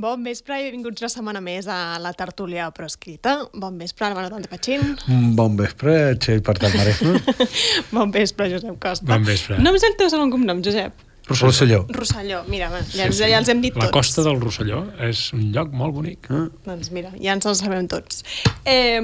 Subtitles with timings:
[0.00, 3.34] Bon vespre i benvinguts una setmana més a la tertúlia proscrita.
[3.52, 4.94] Bon vespre, Albano Tante Pachín.
[5.36, 7.18] Bon vespre, Txell per tal Maresme.
[7.96, 9.10] bon vespre, Josep Costa.
[9.10, 9.58] Bon vespre.
[9.60, 11.04] No em sé el teu segon cognom, Josep.
[11.28, 11.82] Rosselló.
[11.92, 13.28] Rosselló, mira, va, ja, sí, sí.
[13.28, 13.90] ja els hem dit la tots.
[13.90, 16.30] La costa del Rosselló és un lloc molt bonic.
[16.32, 16.46] Ah.
[16.70, 18.24] Doncs mira, ja ens els sabem tots.
[18.64, 19.02] Eh,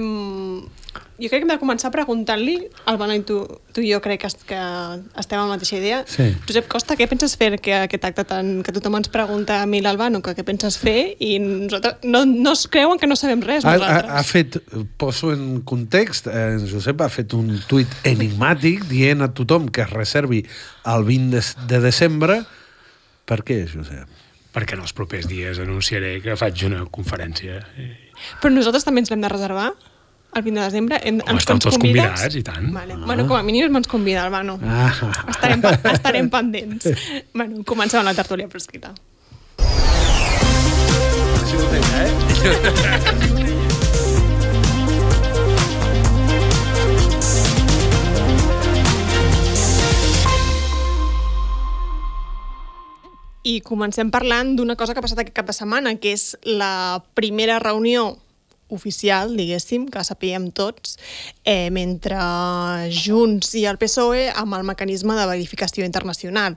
[1.16, 2.56] jo crec que hem de començar preguntant-li,
[2.90, 3.38] Albano i tu,
[3.72, 4.58] tu i jo crec que, que
[5.20, 6.02] estem a la mateixa idea.
[6.10, 6.26] Sí.
[6.48, 9.80] Josep Costa, què penses fer que aquest acte tan, que tothom ens pregunta a mi
[9.84, 13.64] l'Albano, que què penses fer i nosaltres no, no es creuen que no sabem res
[13.64, 14.12] Ha, ha, nosaltres.
[14.12, 14.60] ha fet,
[15.00, 19.82] poso en context, eh, en Josep ha fet un tuit enigmàtic dient a tothom que
[19.86, 20.44] es reservi
[20.84, 21.42] el 20 de,
[21.74, 22.42] de desembre.
[23.26, 24.22] Per què, Josep?
[24.56, 27.58] Perquè en els propers dies anunciaré que faig una conferència.
[28.40, 29.66] Però nosaltres també ens l'hem de reservar
[30.36, 31.00] el 20 de desembre.
[31.02, 32.68] En, Home, estan tots convidats, i tant.
[32.74, 32.94] Vale.
[32.94, 33.04] Ah.
[33.06, 34.58] Bueno, com a mínim ens convida, Albano.
[34.62, 34.92] Ah.
[35.32, 36.88] Estarem, estarem pendents.
[37.34, 38.92] bueno, comencem amb la tertúlia proscrita.
[53.46, 56.98] I comencem parlant d'una cosa que ha passat aquest cap de setmana, que és la
[57.14, 58.16] primera reunió
[58.68, 60.98] oficial, diguéssim, que sapiguem tots,
[61.44, 62.16] eh, mentre
[62.90, 66.56] Junts i el PSOE amb el mecanisme de verificació internacional.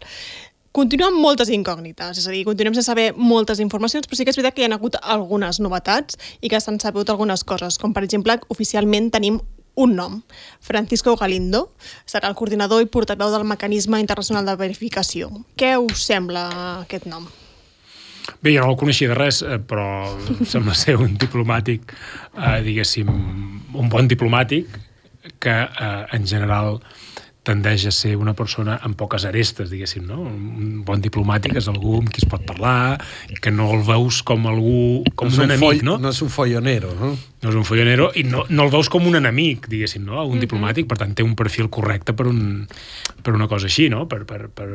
[0.72, 4.38] Continuen moltes incògnites, és a dir, continuem sense saber moltes informacions, però sí que és
[4.38, 8.04] veritat que hi ha hagut algunes novetats i que s'han sabut algunes coses, com per
[8.06, 9.42] exemple, oficialment tenim
[9.80, 10.22] un nom,
[10.60, 11.72] Francisco Galindo,
[12.06, 15.32] serà el coordinador i portaveu del Mecanisme Internacional de Verificació.
[15.56, 16.50] Què us sembla
[16.84, 17.30] aquest nom?
[18.42, 19.86] Bé, jo no el coneixia de res, eh, però
[20.48, 21.92] sembla ser un diplomàtic,
[22.38, 23.09] eh, diguéssim,
[23.76, 24.78] un bon diplomàtic,
[25.44, 26.80] que eh, en general
[27.48, 30.20] tendeix a ser una persona amb poques arestes, diguéssim, no?
[30.28, 33.00] Un bon diplomàtic és algú amb qui es pot parlar,
[33.42, 35.98] que no el veus com algú, com és un enemic, foll, no?
[36.04, 37.14] No és un follonero, no?
[37.40, 40.20] no és un follonero i no, no el veus com un enemic, diguéssim, no?
[40.28, 42.66] un diplomàtic, per tant té un perfil correcte per, un,
[43.24, 44.03] per una cosa així, no?
[44.12, 44.68] per, per, per,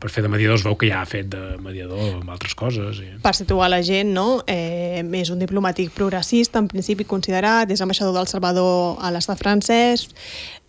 [0.00, 3.02] per fer de mediador, es veu que ja ha fet de mediador amb altres coses.
[3.04, 3.18] I...
[3.24, 4.40] Per situar la gent, no?
[4.48, 10.08] Eh, és un diplomàtic progressista, en principi considerat, és ambaixador del Salvador a l'estat francès,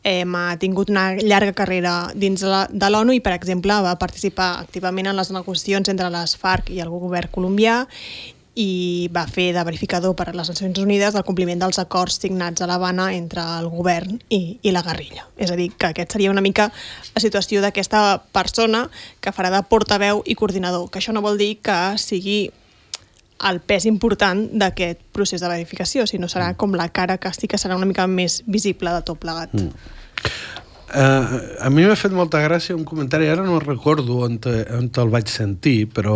[0.04, 4.60] eh, ha tingut una llarga carrera dins la- de l'ONU i, per exemple, va participar
[4.60, 7.86] activament en les negociacions entre les FARC i el govern colombià
[8.60, 12.62] i va fer de verificador per a les Nacions Unides del compliment dels acords signats
[12.62, 15.28] a l'Havana entre el govern i, i la guerrilla.
[15.38, 16.72] És a dir, que aquest seria una mica
[17.16, 18.90] la situació d'aquesta persona
[19.22, 22.50] que farà de portaveu i coordinador, que això no vol dir que sigui
[23.47, 27.59] el pes important d'aquest procés de verificació, sinó serà com la cara que sí que
[27.61, 29.53] serà una mica més visible de tot plegat.
[29.55, 29.72] Mm.
[30.89, 34.88] Uh, a mi m'ha fet molta gràcia un comentari, ara no recordo on, te, on
[34.89, 36.16] te'l vaig sentir, però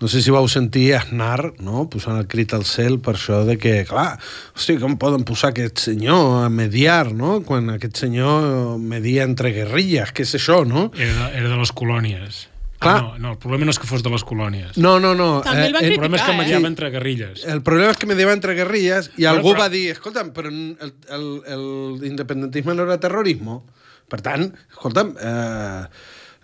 [0.00, 1.84] no sé si vau sentir Aznar no?
[1.92, 4.14] posant el crit al cel per això de que, clar,
[4.56, 7.42] hosti, com poden posar aquest senyor a mediar, no?
[7.44, 10.88] quan aquest senyor media entre guerrilles, què és això, no?
[10.96, 12.46] Era, de, era de les colònies.
[12.78, 12.96] Clar.
[12.96, 14.76] Ah, no, no, el problema no és que fos de les colònies.
[14.76, 15.40] No, no, no.
[15.44, 16.40] També el van el criticar, problema és que eh?
[16.42, 17.44] mediava entre guerrilles.
[17.48, 20.50] El problema és que mediava entre guerrilles i Bueno, algú però- va dir, escolta'm, però
[20.52, 21.24] el, el,
[21.56, 23.60] el independentisme no era terrorisme.
[24.06, 25.86] Per tant, escolta'm, eh,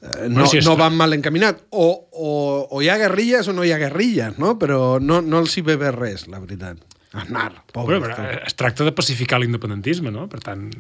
[0.03, 1.61] eh, no, Bueno, si no està- van mal encaminat.
[1.71, 2.33] O, o,
[2.71, 4.57] o hi ha guerrilles o no hi ha guerrilles, no?
[4.59, 6.81] Però no, no els hi ve bé res, la veritat.
[7.13, 7.99] Aznar, pobre.
[8.01, 10.31] Bueno, però eh, es tracta de pacificar l'independentisme, no?
[10.33, 10.71] Per tant,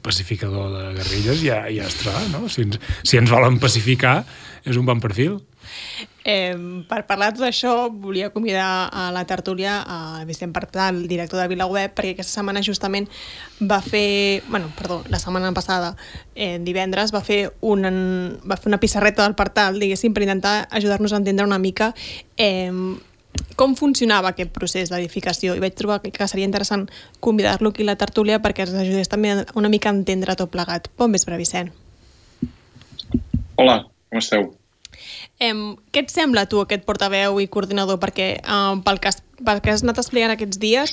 [0.00, 2.46] pacificador de guerrilles ja, ja estarà, no?
[2.48, 4.20] Si ens, si ens volen pacificar,
[4.64, 5.40] és un bon perfil.
[6.24, 6.54] Eh,
[6.88, 11.40] per parlar de tot això, volia convidar a la tertúlia a Vicent Partal, el director
[11.40, 13.08] de VilaWeb, perquè aquesta setmana justament
[13.58, 15.96] va fer, bueno, perdó, la setmana passada,
[16.34, 17.86] eh, divendres, va fer, un,
[18.46, 21.94] va fer una pissarreta del portal, diguéssim, per intentar ajudar-nos a entendre una mica
[22.36, 22.70] eh,
[23.56, 26.88] com funcionava aquest procés d'edificació i vaig trobar que seria interessant
[27.20, 30.90] convidar-lo aquí a la tertúlia perquè ens ajudés també una mica a entendre tot plegat.
[30.98, 31.72] Bon vespre, Vicent.
[33.56, 34.50] Hola, com esteu?
[35.40, 37.98] Em, què et sembla tu aquest portaveu i coordinador?
[38.02, 40.92] Perquè um, pel, que has, pel que has anat explicant aquests dies,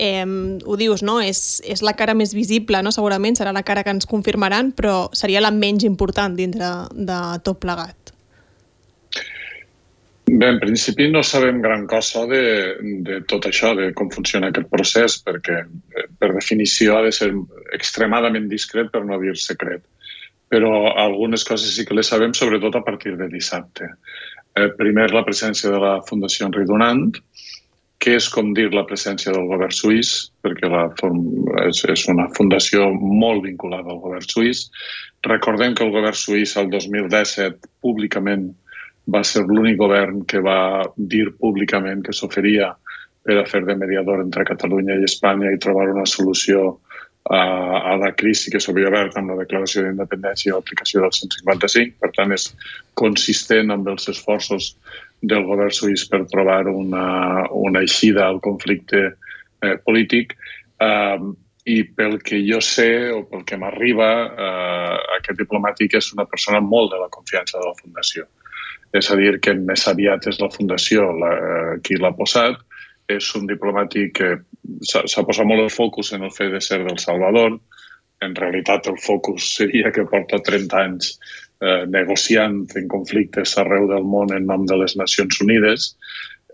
[0.00, 0.34] em,
[0.68, 1.18] ho dius, no?
[1.24, 2.92] És, és la cara més visible, no?
[2.92, 7.60] segurament serà la cara que ens confirmaran, però seria la menys important dintre de tot
[7.64, 7.96] plegat.
[10.30, 12.42] Bé, en principi no sabem gran cosa de,
[13.02, 17.32] de tot això, de com funciona aquest procés, perquè eh, per definició ha de ser
[17.74, 19.82] extremadament discret per no dir secret.
[20.50, 23.92] Però algunes coses sí que les sabem, sobretot a partir de dissabte.
[24.58, 27.12] Eh, primer, la presència de la Fundació Henri Dunant,
[28.00, 30.10] que és com dir la presència del govern suís,
[30.42, 30.86] perquè la
[31.66, 34.64] és, és una fundació molt vinculada al govern suís.
[35.26, 38.48] Recordem que el govern suís el 2017 públicament
[39.14, 42.72] va ser l'únic govern que va dir públicament que s'oferia
[43.26, 46.78] per a fer de mediador entre Catalunya i Espanya i trobar una solució
[47.28, 51.98] a, a la crisi que s'havia obert amb la declaració d'independència i l'aplicació del 155.
[52.00, 52.48] Per tant, és
[52.98, 54.72] consistent amb els esforços
[55.20, 60.36] del govern suís per trobar una, una eixida al conflicte eh, polític.
[60.80, 61.18] Eh,
[61.70, 66.62] I pel que jo sé o pel que m'arriba, eh, aquest diplomàtic és una persona
[66.64, 68.24] molt de la confiança de la Fundació.
[68.96, 72.56] És a dir, que més aviat és la Fundació la, eh, qui l'ha posat,
[73.10, 74.22] és un diplomàtic
[74.84, 77.58] s'ha posat molt el focus en el fet de ser del Salvador.
[78.20, 81.14] En realitat, el focus seria que porta 30 anys
[81.60, 85.94] eh, negociant en conflictes arreu del món en nom de les Nacions Unides.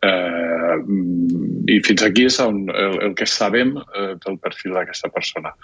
[0.06, 0.76] Eh,
[1.72, 5.54] I fins aquí és on, el, el que sabem eh, del perfil d'aquesta persona.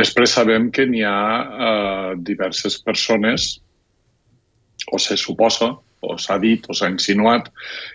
[0.00, 1.18] Després sabem que n'hi ha
[1.68, 3.58] eh, diverses persones,
[4.90, 7.50] o se suposa, o s'ha dit o s'ha insinuat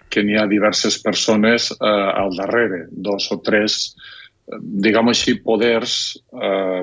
[0.09, 3.95] que n'hi ha diverses persones eh, al darrere, dos o tres,
[4.47, 5.95] eh, diguem així, poders
[6.33, 6.81] eh,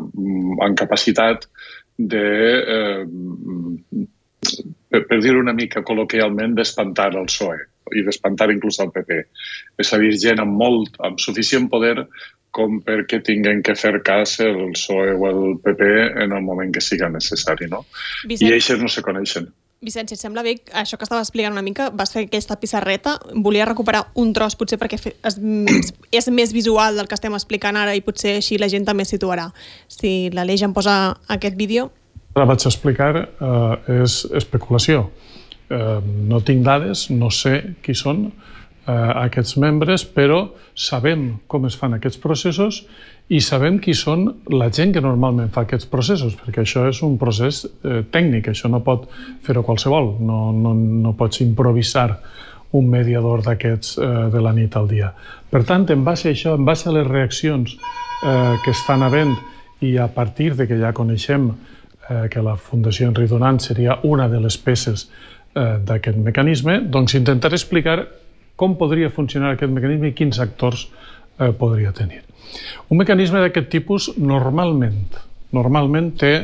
[0.67, 1.47] en capacitat
[2.01, 2.25] de,
[2.77, 4.07] eh,
[4.89, 9.17] per, per dir una mica col·loquialment, d'espantar el PSOE i d'espantar inclús el PP.
[9.83, 11.97] És a dir, gent amb molt, amb suficient poder
[12.55, 15.91] com perquè tinguin que fer cas el PSOE o el PP
[16.25, 17.71] en el moment que siga necessari.
[17.71, 17.85] No?
[18.27, 18.49] Vicent...
[18.49, 19.51] I ells no se coneixen.
[19.81, 23.15] Vicent, si et sembla bé, això que estava explicant una mica, vas fer aquesta pissarreta,
[23.41, 25.39] volia recuperar un tros potser perquè és,
[26.13, 29.47] és més visual del que estem explicant ara i potser així la gent també situarà.
[29.89, 30.97] Si l'Aleix em posa
[31.33, 31.87] aquest vídeo...
[32.37, 35.07] Ara vaig explicar, eh, és especulació.
[35.73, 35.97] Eh,
[36.29, 38.27] no tinc dades, no sé qui són
[38.91, 40.43] eh, aquests membres, però
[40.75, 42.83] sabem com es fan aquests processos
[43.31, 47.17] i sabem qui són la gent que normalment fa aquests processos, perquè això és un
[47.21, 49.07] procés eh, tècnic, això no pot
[49.47, 52.11] fer-ho qualsevol, no, no, no pots improvisar
[52.77, 55.13] un mediador d'aquests eh, de la nit al dia.
[55.51, 59.35] Per tant, en base a això, en base a les reaccions eh, que estan havent
[59.87, 64.29] i a partir de que ja coneixem eh, que la Fundació Henri Donant seria una
[64.29, 68.01] de les peces eh, d'aquest mecanisme, doncs intentaré explicar
[68.61, 70.87] com podria funcionar aquest mecanisme i quins actors
[71.41, 72.21] eh, podria tenir.
[72.91, 75.17] Un mecanisme d'aquest tipus normalment,
[75.57, 76.35] normalment té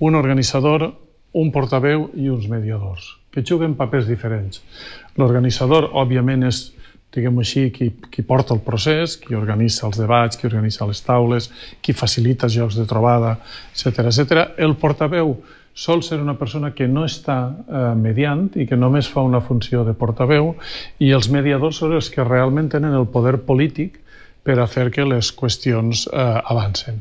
[0.00, 0.86] un organitzador,
[1.38, 4.62] un portaveu i uns mediadors, que juguen papers diferents.
[5.18, 6.62] L'organitzador, òbviament, és
[7.14, 11.48] diguem així, qui, qui porta el procés, qui organitza els debats, qui organitza les taules,
[11.80, 13.36] qui facilita els jocs de trobada,
[13.74, 14.42] etc etc.
[14.60, 15.34] El portaveu
[15.78, 19.84] sol ser una persona que no està eh, mediant i que només fa una funció
[19.86, 20.56] de portaveu
[20.98, 24.00] i els mediadors són els que realment tenen el poder polític
[24.42, 26.98] per a fer que les qüestions eh, avancen.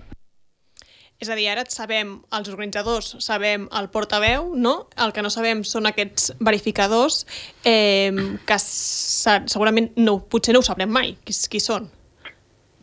[1.18, 4.76] És a dir, ara sabem els organitzadors, sabem el portaveu, no?
[5.02, 7.24] El que no sabem són aquests verificadors
[7.66, 8.14] eh,
[8.46, 11.90] que segurament no, potser no ho sabrem mai, qui, qui són.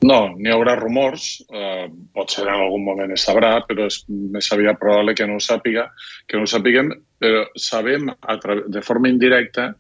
[0.03, 4.81] No, n'hi haurà rumors, eh, potser en algun moment es sabrà, però és més aviat
[4.81, 5.87] probable que no ho sàpiga,
[6.29, 6.91] que no ho sàpiguem,
[7.23, 8.37] però sabem a
[8.69, 9.71] de forma indirecta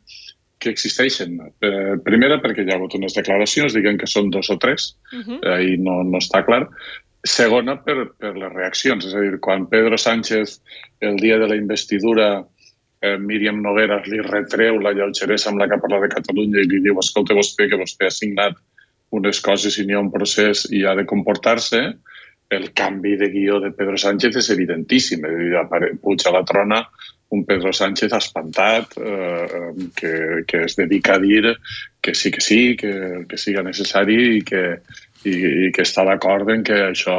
[0.58, 1.36] que existeixen.
[1.60, 5.20] Eh, primera, perquè hi ha hagut unes declaracions, diguen que són dos o tres, uh
[5.20, 5.40] -huh.
[5.42, 6.68] eh, i no, no està clar.
[7.24, 9.04] Segona, per, per les reaccions.
[9.04, 10.60] És a dir, quan Pedro Sánchez,
[11.00, 12.44] el dia de la investidura,
[13.00, 16.80] eh, Míriam Nogueras li retreu la lleugeresa amb la que parla de Catalunya i li
[16.80, 18.56] diu, escolta vostè, que vostè ha signat
[19.18, 21.84] unes coses i n'hi ha un procés i ha de comportar-se,
[22.54, 25.24] el canvi de guió de Pedro Sánchez és evidentíssim.
[26.02, 26.82] Puja a la trona
[27.34, 31.56] un Pedro Sánchez espantat eh, que, que es dedica a dir
[32.00, 34.64] que sí que sí, que que siga necessari i que,
[35.24, 35.34] i,
[35.66, 37.16] i que està d'acord en que això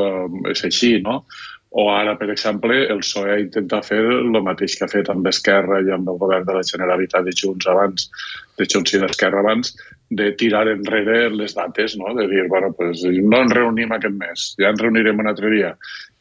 [0.00, 1.24] eh, és així, no?
[1.70, 5.78] O ara, per exemple, el PSOE intenta fer el mateix que ha fet amb Esquerra
[5.86, 8.08] i amb el govern de la Generalitat de Junts abans,
[8.58, 9.70] de Junts i d'Esquerra abans,
[10.10, 12.10] de tirar enrere les dates, no?
[12.18, 15.70] de dir, bueno, pues, no ens reunim aquest mes, ja ens reunirem un altre dia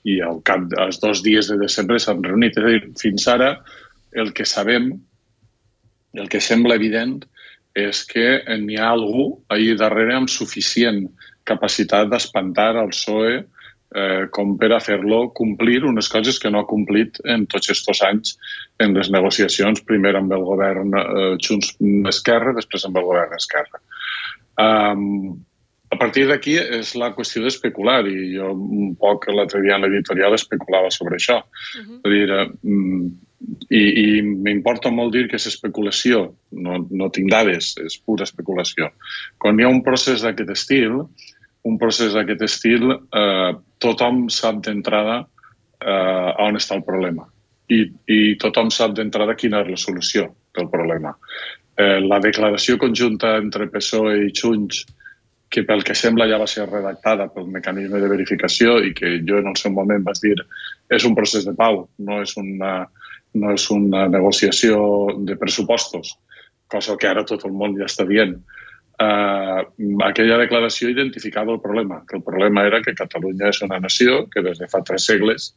[0.05, 2.57] i al cap dels dos dies de desembre s'han reunit.
[2.57, 3.49] És a dir, fins ara
[4.13, 4.91] el que sabem,
[6.13, 7.23] el que sembla evident,
[7.77, 11.07] és que n'hi ha algú ahir darrere amb suficient
[11.49, 13.39] capacitat d'espantar el PSOE
[13.95, 18.03] eh, com per a fer-lo complir unes coses que no ha complit en tots aquests
[18.07, 18.37] anys
[18.79, 21.75] en les negociacions, primer amb el govern eh, Junts
[22.13, 23.81] Esquerra, després amb el govern Esquerra.
[24.59, 25.39] Um,
[25.89, 30.35] a partir d'aquí és la qüestió d'especular i jo un poc l'altre dia en l'editorial
[30.37, 31.39] especulava sobre això.
[31.41, 31.99] Uh -huh.
[32.03, 32.47] És dir, eh,
[33.69, 38.91] i, i m'importa molt dir que és especulació, no, no tinc dades, és pura especulació.
[39.37, 41.05] Quan hi ha un procés d'aquest estil,
[41.67, 47.27] un procés d'aquest estil, eh, tothom sap d'entrada eh, on està el problema
[47.69, 50.29] i, i tothom sap d'entrada quina és la solució.
[50.59, 51.13] el problema.
[51.77, 54.81] Eh, la declaració conjunta entre PSOE i Junts,
[55.49, 59.39] que pel que sembla ja va ser redactada pel mecanisme de verificació i que jo
[59.39, 60.35] en el seu moment vas dir
[60.91, 62.73] és un procés de pau, no és una,
[63.39, 64.81] no és una negociació
[65.25, 66.17] de pressupostos,
[66.67, 68.35] cosa que ara tot el món ja està dient.
[68.99, 69.63] Uh,
[70.03, 74.43] aquella declaració identificava el problema, que el problema era que Catalunya és una nació que
[74.43, 75.53] des de fa tres segles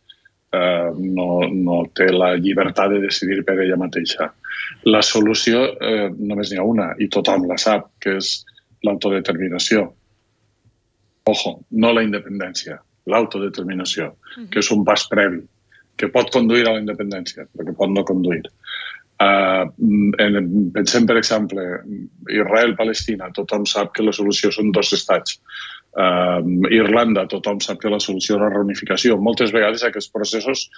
[0.54, 4.30] uh, no, no té la llibertat de decidir per ella mateixa.
[4.87, 8.30] La solució uh, només n'hi ha una, i tothom la sap, que és
[8.87, 9.88] l'autodeterminació.
[11.32, 12.78] Ojo, no la independència,
[13.11, 14.49] l'autodeterminació, uh -huh.
[14.50, 15.42] que és un pas previ,
[15.96, 18.42] que pot conduir a la independència, però que pot no conduir.
[19.23, 19.69] Uh,
[20.23, 20.38] en,
[20.75, 21.62] pensem, per exemple,
[22.33, 25.38] Israel-Palestina, tothom sap que la solució són dos estats.
[25.92, 26.40] Uh,
[26.72, 29.18] Irlanda, tothom sap que la solució és la reunificació.
[29.20, 30.68] Moltes vegades aquests processos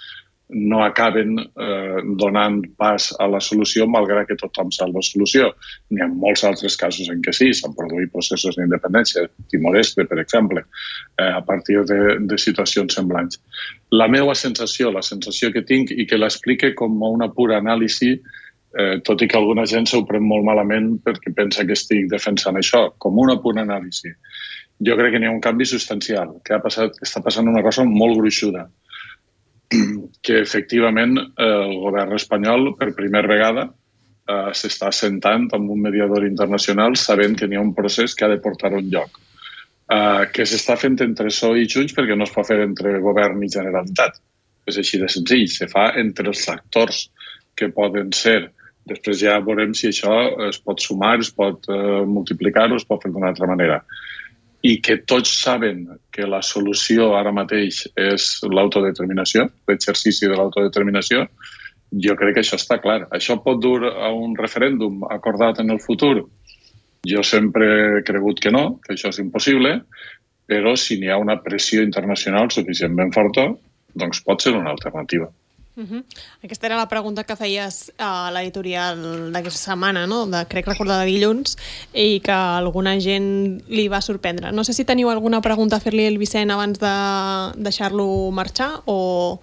[0.49, 5.49] no acaben eh, donant pas a la solució malgrat que tothom sap la solució.
[5.89, 10.61] N'hi ha molts altres casos en què sí, s'han produït processos d'independència, Timor-Este, per exemple,
[11.17, 13.41] eh, a partir de, de situacions semblants.
[13.91, 18.13] La meva sensació, la sensació que tinc i que l'explique com una pura anàlisi,
[18.77, 22.61] eh, tot i que alguna gent s'ho pren molt malament perquè pensa que estic defensant
[22.61, 24.13] això, com una pura anàlisi.
[24.83, 27.85] Jo crec que n'hi ha un canvi substancial, que ha passat, està passant una cosa
[27.87, 28.65] molt gruixuda
[30.25, 36.97] que efectivament el govern espanyol per primera vegada eh, s'està sentant amb un mediador internacional
[36.99, 39.19] sabent que n'hi ha un procés que ha de portar un lloc.
[39.85, 43.43] Eh, que s'està fent entre PSOE i Junts perquè no es pot fer entre govern
[43.45, 44.19] i Generalitat.
[44.65, 45.47] És així de senzill.
[45.51, 47.05] Se fa entre els actors
[47.55, 48.49] que poden ser.
[48.89, 50.15] Després ja veurem si això
[50.49, 53.79] es pot sumar, es pot eh, multiplicar o es pot fer d'una altra manera
[54.65, 61.27] i que tots saben que la solució ara mateix és l'autodeterminació, l'exercici de l'autodeterminació,
[62.05, 63.03] jo crec que això està clar.
[63.13, 66.25] Això pot dur a un referèndum acordat en el futur?
[67.05, 67.69] Jo sempre
[67.99, 69.77] he cregut que no, que això és impossible,
[70.49, 73.51] però si n'hi ha una pressió internacional suficientment forta,
[73.93, 75.29] doncs pot ser una alternativa.
[75.75, 76.03] Uh -huh.
[76.41, 80.25] Aquesta era la pregunta que feies a l'editorial d'aquesta setmana, no?
[80.25, 81.57] de, crec recordar de dilluns,
[81.93, 84.51] i que alguna gent li va sorprendre.
[84.51, 86.95] No sé si teniu alguna pregunta a fer-li al Vicent abans de
[87.61, 89.39] deixar-lo marxar o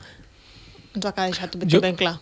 [0.94, 1.80] ens ha deixat jo...
[1.80, 2.18] ben clar?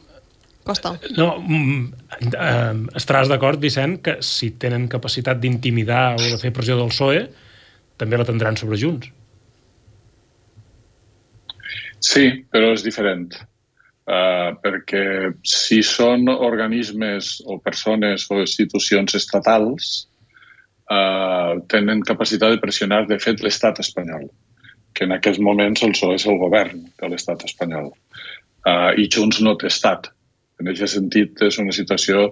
[0.64, 0.98] Costa.
[1.16, 6.76] No, mm, eh, estaràs d'acord, Vicent, que si tenen capacitat d'intimidar o de fer pressió
[6.76, 7.30] del PSOE,
[7.96, 9.08] també la tindran sobre Junts.
[12.00, 13.49] Sí, però és diferent
[14.10, 19.90] Uh, perquè si són organismes o persones o institucions estatals,
[20.90, 24.26] uh, tenen capacitat de pressionar, de fet, l'estat espanyol,
[24.98, 27.92] que en aquests moments el és el govern de l'estat espanyol.
[28.66, 30.10] Uh, I Junts no té estat.
[30.58, 32.26] En aquest sentit, és una situació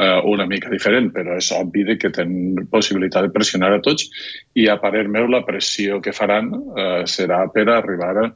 [0.00, 4.10] uh, una mica diferent, però és obvi que tenen possibilitat de pressionar a tots
[4.58, 8.32] i, a parer meu, la pressió que faran uh, serà per arribar a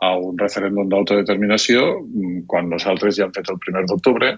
[0.00, 4.34] a un referèndum d'autodeterminació mm, quan nosaltres ja hem fet el primer d'octubre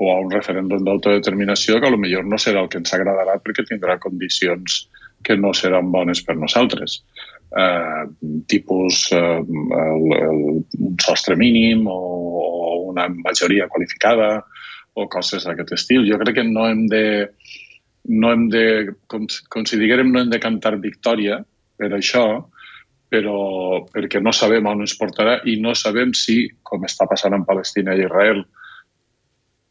[0.00, 3.98] o a un referèndum d'autodeterminació que millor no serà el que ens agradarà perquè tindrà
[4.00, 4.86] condicions
[5.22, 7.02] que no seran bones per nosaltres.
[7.50, 8.04] Eh,
[8.48, 10.40] tipus eh, el, el,
[10.88, 11.98] un sostre mínim o,
[12.40, 14.38] o una majoria qualificada
[14.94, 16.06] o coses d'aquest estil.
[16.08, 17.04] Jo crec que no hem de,
[18.08, 18.64] no hem de
[19.06, 21.42] com, com si diguérem, no hem de cantar victòria
[21.76, 22.24] per això,
[23.10, 27.44] però perquè no sabem on ens portarà i no sabem si, com està passant en
[27.48, 28.44] Palestina i Israel,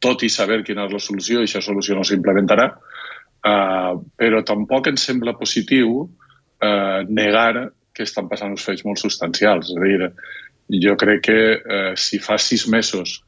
[0.04, 5.08] tot i saber quina és la solució, aquesta solució no s'implementarà, uh, però tampoc ens
[5.08, 9.72] sembla positiu uh, negar que estan passant uns fets molt substancials.
[9.72, 10.12] És a dir,
[10.84, 13.20] jo crec que uh, si fa sis mesos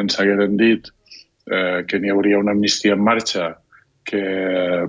[0.00, 3.54] ens hagueren dit uh, que n'hi hauria una amnistia en marxa,
[4.04, 4.24] que
[4.84, 4.88] uh,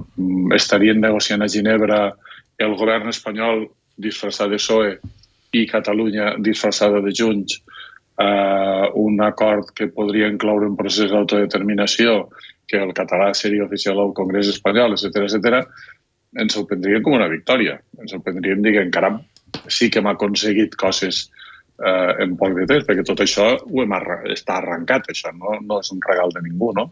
[0.56, 2.00] estarien negociant a Ginebra
[2.60, 4.98] el govern espanyol disfressada de PSOE
[5.56, 7.62] i Catalunya disfressada de Junts,
[8.20, 12.30] eh, un acord que podria incloure un procés d'autodeterminació,
[12.68, 15.64] que el català seria oficial al Congrés espanyol, etc etc,
[16.42, 17.78] ens sorprendrien com una victòria.
[18.02, 19.22] Ens sorprendrien dient, caram,
[19.68, 21.28] sí que hem aconseguit coses
[21.80, 25.58] eh, en poc de temps, perquè tot això ho hem arra està arrencat, això no,
[25.62, 26.90] no és un regal de ningú, no?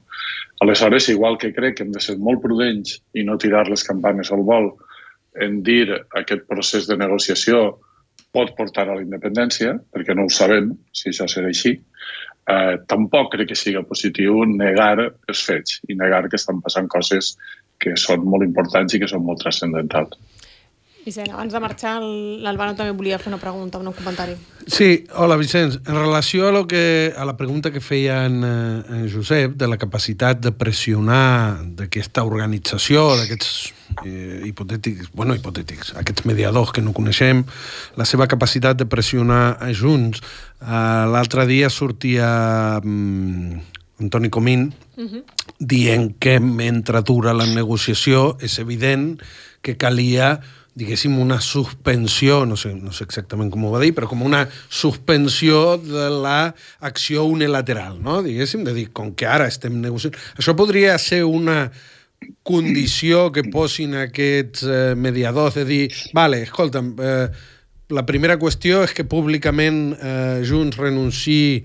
[0.63, 4.31] Aleshores, igual que crec que hem de ser molt prudents i no tirar les campanes
[4.31, 4.73] al vol,
[5.41, 5.87] en dir
[6.19, 7.63] aquest procés de negociació
[8.33, 11.75] pot portar a la independència, perquè no ho sabem si això serà així,
[12.49, 17.35] eh, tampoc crec que sigui positiu negar els fets i negar que estan passant coses
[17.79, 20.17] que són molt importants i que són molt transcendentals.
[21.03, 24.37] Vicent, abans de marxar, l'Albano també volia fer una pregunta, un comentari.
[24.71, 25.81] Sí, hola Vicenç.
[25.83, 29.67] En relació a, lo que, a la pregunta que feia en, eh, en Josep de
[29.67, 33.51] la capacitat de pressionar d'aquesta organització, d'aquests
[34.05, 37.43] eh, hipotètics, bueno, hipotètics, aquests mediadors que no coneixem,
[37.99, 40.23] la seva capacitat de pressionar a Junts.
[40.63, 43.59] Eh, L'altre dia sortia mm,
[43.99, 45.23] Antoni Comín uh -huh.
[45.59, 49.21] dient que mentre dura la negociació és evident
[49.61, 50.39] que calia
[50.75, 54.43] diguéssim, una suspensió, no sé, no sé exactament com ho va dir, però com una
[54.69, 58.21] suspensió de l'acció unilateral, no?
[58.25, 60.17] diguéssim, de dir, com que ara estem negociant...
[60.39, 61.67] Això podria ser una
[62.47, 65.83] condició que posin aquests eh, mediadors de dir,
[66.15, 67.27] vale, escolta'm, eh,
[67.93, 71.63] la primera qüestió és que públicament eh, Junts renunciï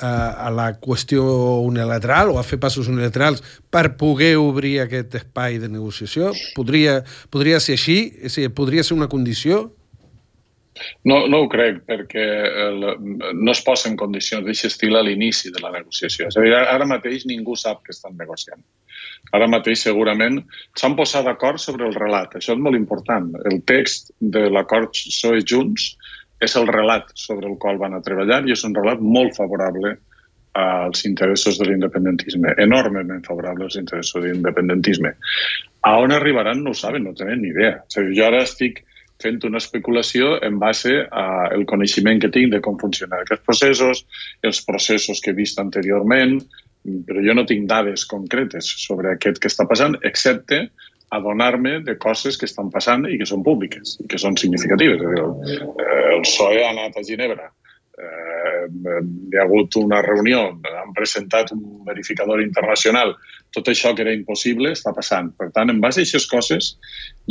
[0.00, 1.24] a la qüestió
[1.66, 6.30] unilateral o a fer passos unilaterals per poder obrir aquest espai de negociació?
[6.56, 7.00] Podria,
[7.34, 7.98] podria ser així?
[8.22, 9.66] És dir, podria ser una condició?
[11.08, 12.24] No, no ho crec, perquè
[12.68, 12.84] el,
[13.34, 16.28] no es posa en condicions d'aquest estil a l'inici de la negociació.
[16.28, 18.62] És a dir, ara mateix ningú sap que estan negociant.
[19.34, 20.38] Ara mateix segurament
[20.78, 22.36] s'han posat d'acord sobre el relat.
[22.38, 23.32] Això és molt important.
[23.50, 25.90] El text de l'acord PSOE Junts
[26.40, 29.96] és el relat sobre el qual van a treballar i és un relat molt favorable
[30.58, 35.14] als interessos de l'independentisme, enormement favorable als interessos de l'independentisme.
[35.86, 37.76] A on arribaran no ho saben, no tenen ni idea.
[37.84, 38.82] O sigui, jo ara estic
[39.22, 44.04] fent una especulació en base al coneixement que tinc de com funcionen aquests processos,
[44.46, 46.38] els processos que he vist anteriorment,
[47.06, 50.68] però jo no tinc dades concretes sobre aquest que està passant, excepte
[51.10, 55.00] adonar-me de coses que estan passant i que són públiques i que són significatives.
[55.00, 57.48] El, eh, el PSOE ha anat a Ginebra,
[57.98, 63.14] eh, hi ha hagut una reunió, han presentat un verificador internacional,
[63.56, 65.32] tot això que era impossible està passant.
[65.38, 66.74] Per tant, en base a aquestes coses,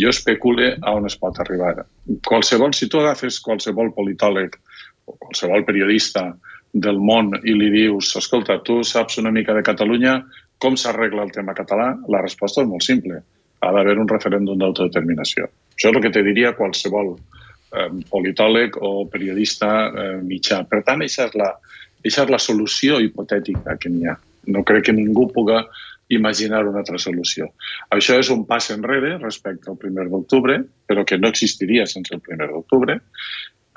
[0.01, 1.85] jo especule a on es pot arribar.
[2.25, 4.57] Qualsevol, si tu agafes qualsevol politòleg
[5.05, 6.31] o qualsevol periodista
[6.73, 10.19] del món i li dius, escolta, tu saps una mica de Catalunya,
[10.57, 11.93] com s'arregla el tema català?
[12.09, 13.21] La resposta és molt simple
[13.59, 15.47] ha d'haver un referèndum d'autodeterminació.
[15.73, 20.63] Això és el que te diria qualsevol eh, politòleg o periodista eh, mitjà.
[20.69, 21.51] Per tant, aquesta és, la,
[21.99, 24.17] aquesta és la solució hipotètica que n'hi ha.
[24.53, 25.65] No crec que ningú puga
[26.09, 27.49] imaginar una altra solució.
[27.91, 32.21] Això és un pas enrere respecte al 1 d'octubre, però que no existiria sense el
[32.23, 33.01] 1 d'octubre,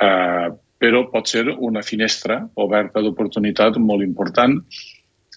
[0.00, 0.48] eh,
[0.80, 4.60] però pot ser una finestra oberta d'oportunitat molt important,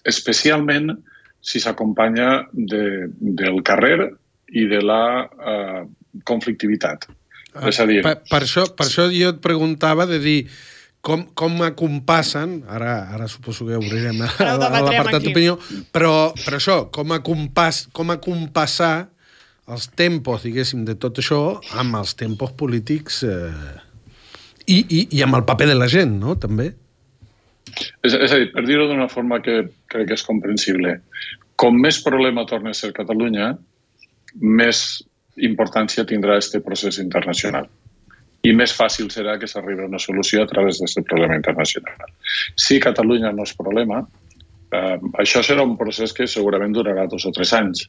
[0.04, 0.94] especialment
[1.44, 4.14] si s'acompanya de, del carrer
[4.54, 5.82] i de la eh,
[6.26, 7.08] conflictivitat.
[7.54, 8.00] Ah, és a dir...
[8.06, 10.38] Per, per, això, per això jo et preguntava de dir
[11.04, 15.58] com, com acompassen, ara, ara suposo que obrirem l'apartat d'opinió,
[15.94, 19.10] però, però això, com, acompàs, com acompassar
[19.74, 21.40] els tempos, diguéssim, de tot això
[21.80, 23.74] amb els tempos polítics eh,
[24.66, 26.72] i, i, i amb el paper de la gent, no?, també.
[28.04, 29.62] És, és a dir, per dir-ho d'una forma que
[29.92, 30.98] crec que és comprensible,
[31.60, 33.54] com més problema torna a ser Catalunya,
[34.40, 35.02] més
[35.36, 37.68] importància tindrà aquest procés internacional
[38.44, 42.10] i més fàcil serà que s'arribi a una solució a través d'aquest problema internacional.
[42.60, 44.02] Si Catalunya no és problema,
[44.70, 47.86] eh, això serà un procés que segurament durarà dos o tres anys,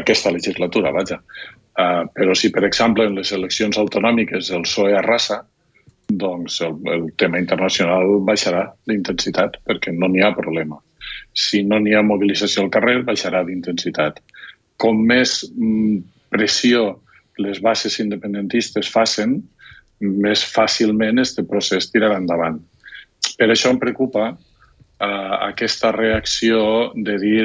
[0.00, 1.22] aquesta legislatura, vaja.
[1.78, 5.40] Eh, però si, per exemple, en les eleccions autonòmiques el PSOE arrasa,
[6.08, 10.76] doncs el, el tema internacional baixarà d'intensitat perquè no n'hi ha problema.
[11.32, 14.20] Si no n'hi ha mobilització al carrer, baixarà d'intensitat
[14.80, 16.00] com més mm,
[16.32, 16.98] pressió
[17.42, 19.38] les bases independentistes facin,
[20.00, 22.58] més fàcilment aquest procés tirarà endavant.
[23.38, 27.44] Per això em preocupa eh, aquesta reacció de dir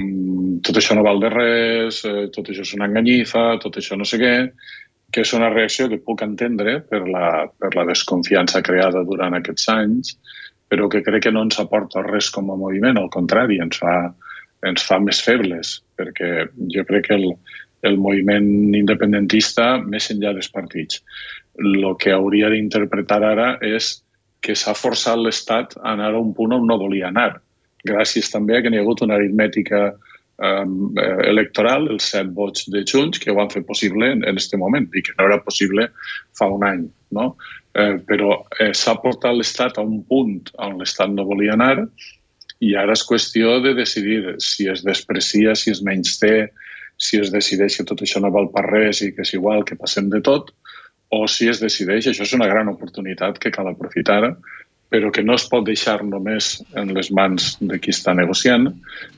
[0.00, 3.96] mm, tot això no val de res, eh, tot això és una enganyifa, tot això
[4.00, 4.34] no sé què,
[5.14, 9.68] que és una reacció que puc entendre per la, per la desconfiança creada durant aquests
[9.72, 10.16] anys,
[10.68, 13.94] però que crec que no ens aporta res com a moviment, al contrari, ens fa,
[14.66, 17.28] ens fa més febles, perquè jo crec que el,
[17.88, 21.02] el moviment independentista, més enllà dels partits,
[21.60, 23.98] el que hauria d'interpretar ara és
[24.44, 27.38] que s'ha forçat l'Estat a anar a un punt on no volia anar,
[27.84, 30.66] gràcies també a que n'hi ha hagut una aritmètica eh,
[31.30, 35.04] electoral, els set vots de Junts, que ho han fet possible en aquest moment i
[35.04, 35.88] que no era possible
[36.38, 36.84] fa un any.
[37.14, 37.34] No?
[37.74, 41.88] Eh, però eh, s'ha portat l'Estat a un punt on l'Estat no volia anar
[42.64, 46.34] i ara és qüestió de decidir si es desprecia, si es menys té,
[46.96, 49.78] si es decideix que tot això no val per res i que és igual, que
[49.80, 50.52] passem de tot,
[51.14, 54.22] o si es decideix, això és una gran oportunitat que cal aprofitar,
[54.94, 58.68] però que no es pot deixar només en les mans de qui està negociant,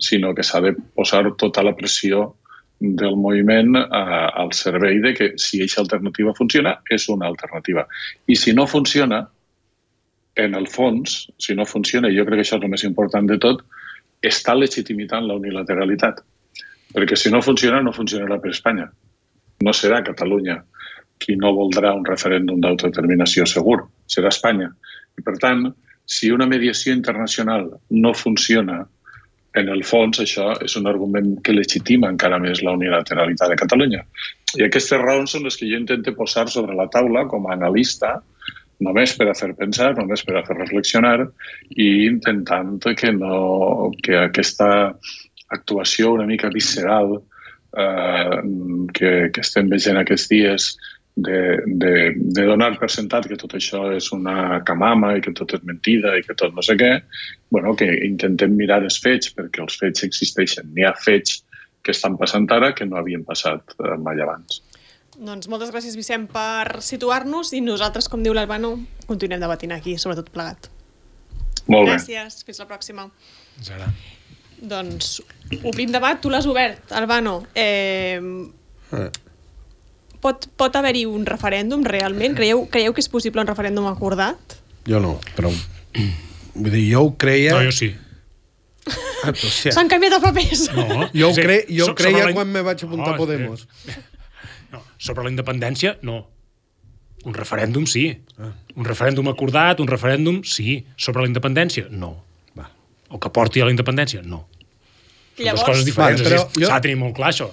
[0.01, 2.31] sinó que s'ha de posar tota la pressió
[2.81, 7.87] del moviment eh, al servei de que si aquesta alternativa funciona, és una alternativa.
[8.29, 9.23] I si no funciona,
[10.37, 13.29] en el fons, si no funciona, i jo crec que això és el més important
[13.29, 13.63] de tot,
[14.23, 16.21] està legitimitant la unilateralitat.
[16.95, 18.87] Perquè si no funciona, no funcionarà per Espanya.
[19.65, 20.61] No serà Catalunya
[21.19, 24.69] qui no voldrà un referèndum d'autodeterminació segur, serà Espanya.
[25.17, 25.65] I, per tant,
[26.05, 28.83] si una mediació internacional no funciona,
[29.57, 34.03] en el fons això és un argument que legitima encara més la unilateralitat de Catalunya.
[34.61, 38.19] I aquestes raons són les que jo intento posar sobre la taula com a analista,
[38.85, 41.29] només per a fer pensar, només per a fer reflexionar
[41.77, 44.69] i intentant que, no, que aquesta
[45.55, 48.37] actuació una mica visceral eh,
[48.93, 50.69] que, que estem veient aquests dies
[51.17, 55.55] de, de, de donar per sentat que tot això és una camama i que tot
[55.57, 56.93] és mentida i que tot no sé què,
[57.51, 60.69] bueno, que intentem mirar els fets perquè els fets existeixen.
[60.75, 61.41] N'hi ha fets
[61.83, 64.61] que estan passant ara que no havien passat eh, mai abans.
[65.17, 68.75] Doncs moltes gràcies, Vicent, per situar-nos i nosaltres, com diu l'Albano,
[69.09, 70.69] continuem debatint aquí, sobretot plegat.
[71.67, 71.95] Molt bé.
[71.97, 73.09] Gràcies, fins la pròxima.
[73.57, 73.89] Fins ara.
[74.61, 75.17] Doncs,
[75.69, 77.43] obrim debat, tu l'has obert, Albano.
[77.55, 78.21] Eh,
[78.95, 79.09] Eh,
[80.23, 82.37] pot pot haver-hi un referèndum, realment?
[82.39, 84.61] Creieu, creieu que és possible un referèndum acordat?
[84.87, 85.51] jo no, però...
[86.55, 87.57] Vull dir, jo ho creia...
[87.57, 87.89] No, jo sí.
[89.27, 89.73] Ah, sí.
[89.75, 90.63] S'han canviat els papers.
[90.77, 91.57] No, Jo ho, sí, cre...
[91.69, 93.67] jo ho creia quan me vaig apuntar No, a Podemos.
[94.77, 96.19] No, sobre la independència, no.
[97.27, 98.05] Un referèndum, sí.
[98.77, 100.85] Un referèndum acordat, un referèndum, sí.
[100.97, 102.13] Sobre la independència, no.
[102.59, 102.69] Va.
[103.11, 104.45] O que porti a la independència, no.
[105.37, 106.23] Són Llavors- dues coses diferents.
[106.23, 107.51] Vale, però jo- S'ha de tenir molt clar, això.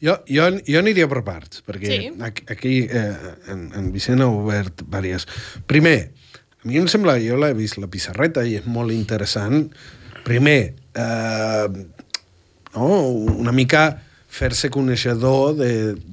[0.00, 2.10] Jo, jo, jo aniria per parts, perquè Sí.
[2.22, 3.14] aquí, aquí eh,
[3.50, 5.26] en, en Vicent ha obert diverses.
[5.66, 6.12] Primer,
[6.62, 9.72] a mi em sembla, jo l'he vist la pissarreta i és molt interessant.
[10.24, 11.66] Primer, eh,
[12.74, 12.86] no,
[13.42, 14.02] una mica
[14.38, 15.72] fer-se coneixedor de,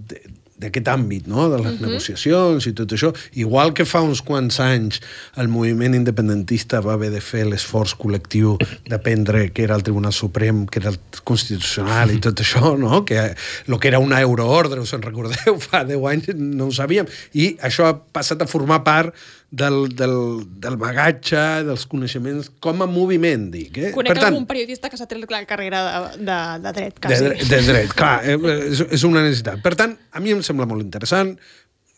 [0.10, 0.22] de,
[0.56, 1.50] d'aquest àmbit, no?
[1.52, 1.88] de les uh -huh.
[1.88, 3.14] negociacions i tot això.
[3.34, 5.02] Igual que fa uns quants anys
[5.36, 8.58] el moviment independentista va haver de fer l'esforç col·lectiu
[8.88, 13.04] d'aprendre que era el Tribunal Suprem, que era el Constitucional i tot això, no?
[13.04, 13.36] que
[13.68, 17.58] el que era una euroordre, us en recordeu, fa 10 anys no ho sabíem, i
[17.62, 19.14] això ha passat a formar part
[19.52, 20.16] del, del,
[20.60, 23.78] del bagatge, dels coneixements com a moviment, dic.
[23.78, 23.92] Eh?
[23.96, 27.28] Conec algun periodista que s'ha tret la carrera de, de, de dret, de, quasi.
[27.30, 28.40] dre- de dret, clar, eh,
[28.72, 29.62] és, és una necessitat.
[29.64, 31.36] Per tant, a mi em sembla molt interessant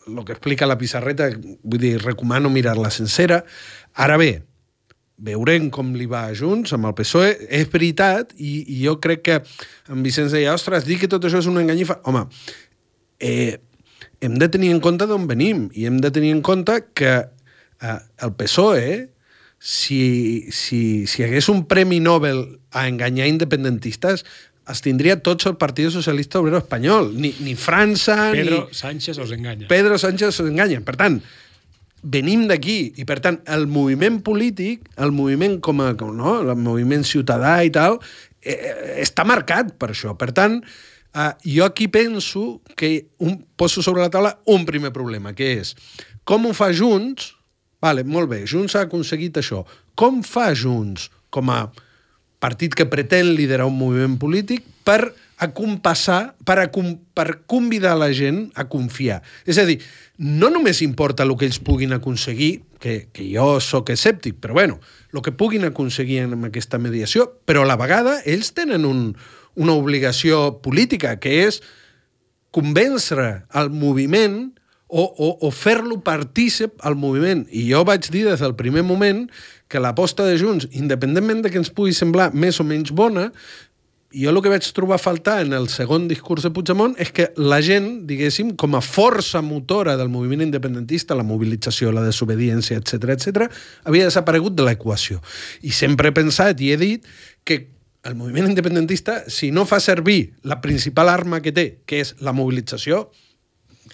[0.08, 1.26] el que explica la pissarreta,
[1.62, 3.42] vull dir, recomano mirar-la sencera.
[4.00, 4.30] Ara bé,
[5.18, 7.34] veurem com li va a Junts amb el PSOE.
[7.58, 9.40] És veritat, i, i jo crec que
[9.92, 11.98] en Vicenç deia, ostres, dir que tot això és una enganyifa...
[12.08, 12.24] Home,
[13.20, 13.58] eh,
[14.24, 17.12] hem de tenir en compte d'on venim i hem de tenir en compte que
[17.80, 19.08] el PSOE,
[19.58, 24.24] si, si, si hagués un premi Nobel a enganyar independentistes,
[24.68, 27.12] els tindria tots el Partit Socialista Obrero Espanyol.
[27.16, 28.76] Ni, ni França, Pedro ni...
[28.76, 29.68] Sánchez els enganya.
[29.70, 30.82] Pedro Sánchez s'enganya.
[30.84, 31.16] Per tant,
[32.02, 36.38] venim d'aquí i, per tant, el moviment polític, el moviment com a, com, no?
[36.44, 37.98] el moviment ciutadà i tal,
[38.44, 40.14] eh, està marcat per això.
[40.20, 45.32] Per tant, eh, jo aquí penso que un, poso sobre la taula un primer problema,
[45.32, 45.74] que és
[46.28, 47.37] com ho fa Junts,
[47.82, 49.64] vale, molt bé, Junts ha aconseguit això,
[49.98, 51.66] com fa Junts com a
[52.38, 56.66] partit que pretén liderar un moviment polític per acompassar, per, a,
[57.14, 59.20] per convidar la gent a confiar.
[59.46, 59.78] És a dir,
[60.18, 64.78] no només importa el que ells puguin aconseguir, que, que jo sóc escèptic, però bueno,
[65.14, 69.12] el que puguin aconseguir amb aquesta mediació, però a la vegada ells tenen un,
[69.58, 71.62] una obligació política, que és
[72.54, 74.48] convèncer el moviment
[74.88, 77.44] o, o, o fer-lo partícip al moviment.
[77.52, 79.26] I jo vaig dir des del primer moment
[79.68, 83.28] que l'aposta de Junts, independentment de que ens pugui semblar més o menys bona,
[84.08, 87.28] jo el que vaig trobar a faltar en el segon discurs de Puigdemont és que
[87.36, 93.12] la gent, diguéssim, com a força motora del moviment independentista, la mobilització, la desobediència, etc
[93.12, 93.48] etc,
[93.84, 95.20] havia desaparegut de l'equació.
[95.60, 97.04] I sempre he pensat i he dit
[97.44, 97.66] que
[98.08, 102.32] el moviment independentista, si no fa servir la principal arma que té, que és la
[102.32, 103.10] mobilització,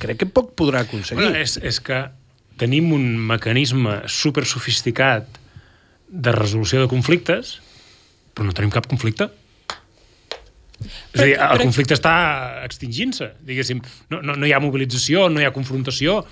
[0.00, 1.22] crec que poc podrà aconseguir.
[1.22, 2.04] Bueno, és, és que
[2.60, 5.40] tenim un mecanisme super sofisticat
[6.08, 7.58] de resolució de conflictes,
[8.34, 9.30] però no tenim cap conflicte.
[11.14, 12.14] És a dir, el però- conflicte està
[12.66, 13.80] extingint-se, diguéssim.
[14.10, 16.24] No, no, no hi ha mobilització, no hi ha confrontació.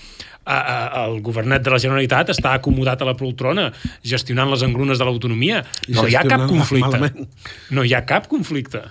[0.43, 3.69] A, a, el governet de la Generalitat està acomodat a la poltrona
[4.03, 5.61] gestionant les engrunes de l'autonomia.
[5.95, 6.89] No hi ha cap conflicte.
[6.99, 7.29] malament.
[7.71, 8.83] No hi ha cap conflicte.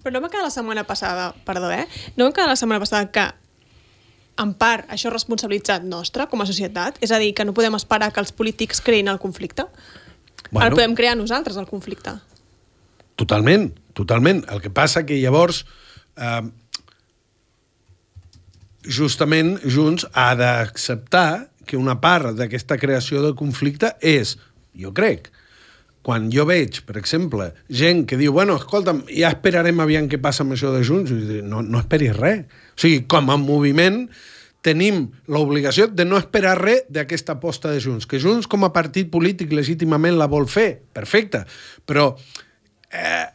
[0.00, 1.84] Però no va quedar la setmana passada, perdó, eh?
[2.16, 3.26] No va quedar la setmana passada que
[4.40, 7.76] en part, això és responsabilitat nostra com a societat, és a dir, que no podem
[7.76, 9.66] esperar que els polítics creïn el conflicte.
[10.50, 10.66] Bueno.
[10.66, 12.16] El podem crear nosaltres, el conflicte.
[13.20, 14.42] Totalment, totalment.
[14.48, 15.64] El que passa que llavors
[16.16, 16.42] eh,
[18.88, 24.38] justament Junts ha d'acceptar que una part d'aquesta creació de conflicte és,
[24.74, 25.28] jo crec,
[26.06, 30.44] quan jo veig, per exemple, gent que diu, bueno, escolta'm, ja esperarem aviam què passa
[30.46, 31.12] amb això de Junts,
[31.44, 32.46] no, no esperis res.
[32.76, 34.06] O sigui, com a moviment
[34.64, 38.08] tenim l'obligació de no esperar res d'aquesta aposta de Junts.
[38.08, 41.44] Que Junts, com a partit polític, legítimament la vol fer, perfecte,
[41.88, 42.10] però
[42.92, 43.26] eh,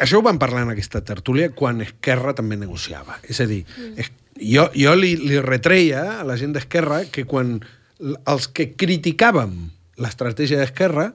[0.00, 3.20] això ho vam parlar en aquesta tertúlia quan Esquerra també negociava.
[3.28, 4.12] És a dir, mm.
[4.48, 7.58] jo, jo li, li retreia a la gent d'Esquerra que quan
[8.00, 9.56] els que criticàvem
[9.96, 11.10] l'estratègia d'Esquerra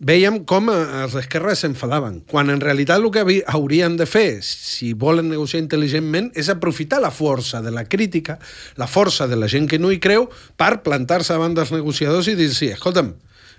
[0.00, 4.94] veiem com eh, els d'Esquerra s'enfadaven, quan en realitat el que haurien de fer, si
[4.96, 8.38] volen negociar intel·ligentment, és aprofitar la força de la crítica,
[8.80, 12.36] la força de la gent que no hi creu, per plantar-se davant dels negociadors i
[12.38, 13.12] dir, sí, escolta'm,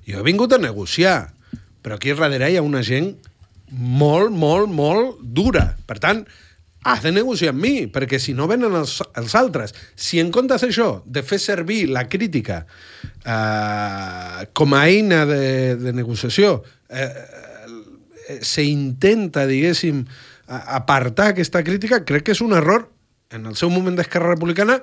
[0.07, 1.33] jo he vingut a negociar,
[1.81, 3.13] però aquí darrere hi ha una gent
[3.71, 5.75] molt, molt, molt dura.
[5.87, 6.25] Per tant,
[6.83, 9.75] has de negociar amb mi, perquè si no venen els, els altres.
[9.93, 12.63] Si en comptes d'això, de fer servir la crítica
[13.21, 20.03] eh, com a eina de, de negociació, eh, eh, se intenta, diguéssim,
[20.51, 22.89] apartar aquesta crítica, crec que és un error.
[23.31, 24.81] En el seu moment d'Esquerra Republicana,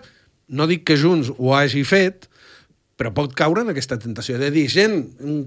[0.48, 2.27] no dic que Junts ho hagi fet,
[2.98, 4.96] però pot caure en aquesta tentació de dir, gent,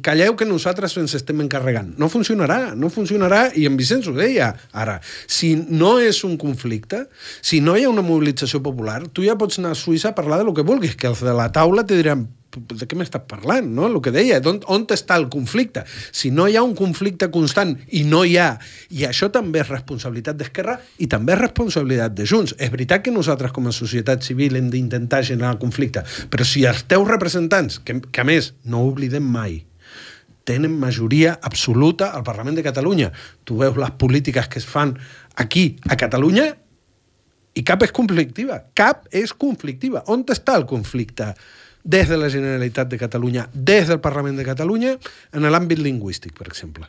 [0.05, 1.91] calleu que nosaltres ens estem encarregant.
[1.99, 4.99] No funcionarà, no funcionarà, i en Vicenç ho deia ara.
[5.27, 7.05] Si no és un conflicte,
[7.43, 10.39] si no hi ha una mobilització popular, tu ja pots anar a Suïssa a parlar
[10.39, 13.67] de lo que vulguis, que els de la taula te diran de què m'estàs parlant,
[13.75, 13.87] no?
[13.87, 15.85] El que deia, on, on està el conflicte?
[16.11, 18.49] Si no hi ha un conflicte constant i no hi ha,
[18.91, 22.55] i això també és responsabilitat d'Esquerra i també és responsabilitat de Junts.
[22.59, 26.83] És veritat que nosaltres com a societat civil hem d'intentar generar conflicte, però si els
[26.89, 29.61] teus representants, que, que a més no ho oblidem mai,
[30.43, 33.11] tenen majoria absoluta al Parlament de Catalunya.
[33.45, 34.95] Tu veus les polítiques que es fan
[35.39, 36.49] aquí, a Catalunya,
[37.53, 38.61] i cap és conflictiva.
[38.77, 40.03] Cap és conflictiva.
[40.11, 41.33] On està el conflicte?
[41.83, 44.95] Des de la Generalitat de Catalunya, des del Parlament de Catalunya,
[45.33, 46.87] en l'àmbit lingüístic, per exemple.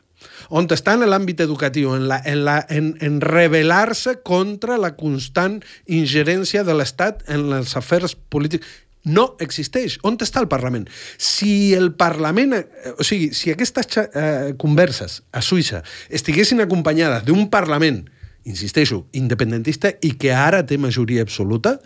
[0.50, 5.60] On està en l'àmbit educatiu, en, la, en, la, en, en rebel·lar-se contra la constant
[5.86, 8.66] ingerència de l'Estat en els afers polítics.
[9.02, 9.96] No existeix.
[10.06, 10.86] On està el Parlament?
[11.18, 12.54] Si el Parlament...
[12.54, 18.04] Eh, o sigui, si aquestes eh, converses a Suïssa estiguessin acompanyades d'un Parlament,
[18.46, 21.80] insisteixo, independentista i que ara té majoria absoluta,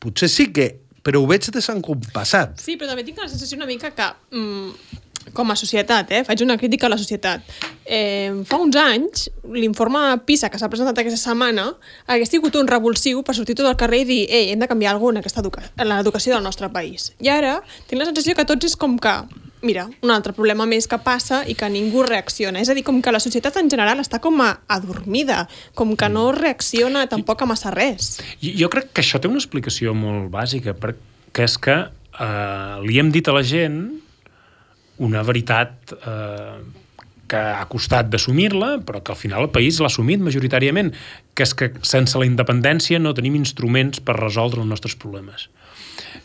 [0.00, 0.68] potser sí que
[1.02, 2.58] però ho veig desencompassat.
[2.60, 4.98] Sí, però també tinc la sensació una mica que, mm,
[5.32, 7.42] com a societat, eh, faig una crítica a la societat.
[7.84, 11.74] Eh, fa uns anys, l'informe PISA que s'ha presentat aquesta setmana
[12.06, 14.94] hagués sigut un revulsiu per sortir tot al carrer i dir ei, hem de canviar
[14.94, 17.12] alguna cosa en, l'educació del nostre país.
[17.20, 19.14] I ara tinc la sensació que tots és com que
[19.62, 22.60] mira, un altre problema més que passa i que ningú reacciona.
[22.62, 25.44] És a dir, com que la societat en general està com a adormida,
[25.74, 28.18] com que no reacciona tampoc a massa res.
[28.40, 33.12] Jo crec que això té una explicació molt bàsica, perquè és que eh, li hem
[33.14, 33.82] dit a la gent
[35.00, 36.60] una veritat eh,
[37.30, 40.90] que ha costat d'assumir-la, però que al final el país l'ha assumit majoritàriament,
[41.34, 45.46] que és que sense la independència no tenim instruments per resoldre els nostres problemes.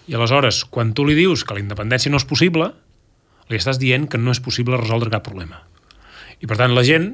[0.09, 2.71] I aleshores, quan tu li dius que la independència no és possible,
[3.49, 5.61] li estàs dient que no és possible resoldre cap problema.
[6.41, 7.09] I per tant la gent,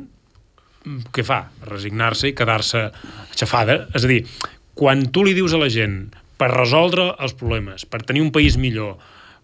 [0.86, 1.44] mm, què fa?
[1.68, 2.90] Resignar-se i quedar-se
[3.30, 3.88] aixafada.
[3.94, 4.26] És a dir,
[4.74, 8.58] quan tu li dius a la gent per resoldre els problemes, per tenir un país
[8.58, 8.98] millor,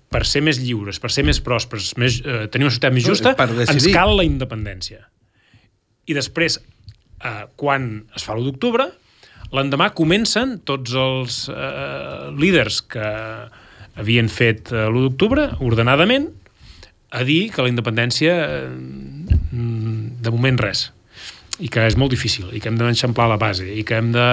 [0.10, 3.36] per ser més lliures, per ser més pròspers, més, eh, tenir una societat més justa,
[3.67, 5.04] ens cal la independència.
[6.08, 6.58] I després,
[7.23, 8.88] eh, quan es fa l'1 d'octubre,
[9.52, 13.08] l'endemà comencen tots els eh, líders que
[13.97, 16.30] havien fet eh, l'1 d'octubre, ordenadament,
[17.12, 18.36] a dir que la independència
[18.67, 20.89] mm, de moment res
[21.58, 24.26] i que és molt difícil, i que hem d'enxamplar la base, i que hem de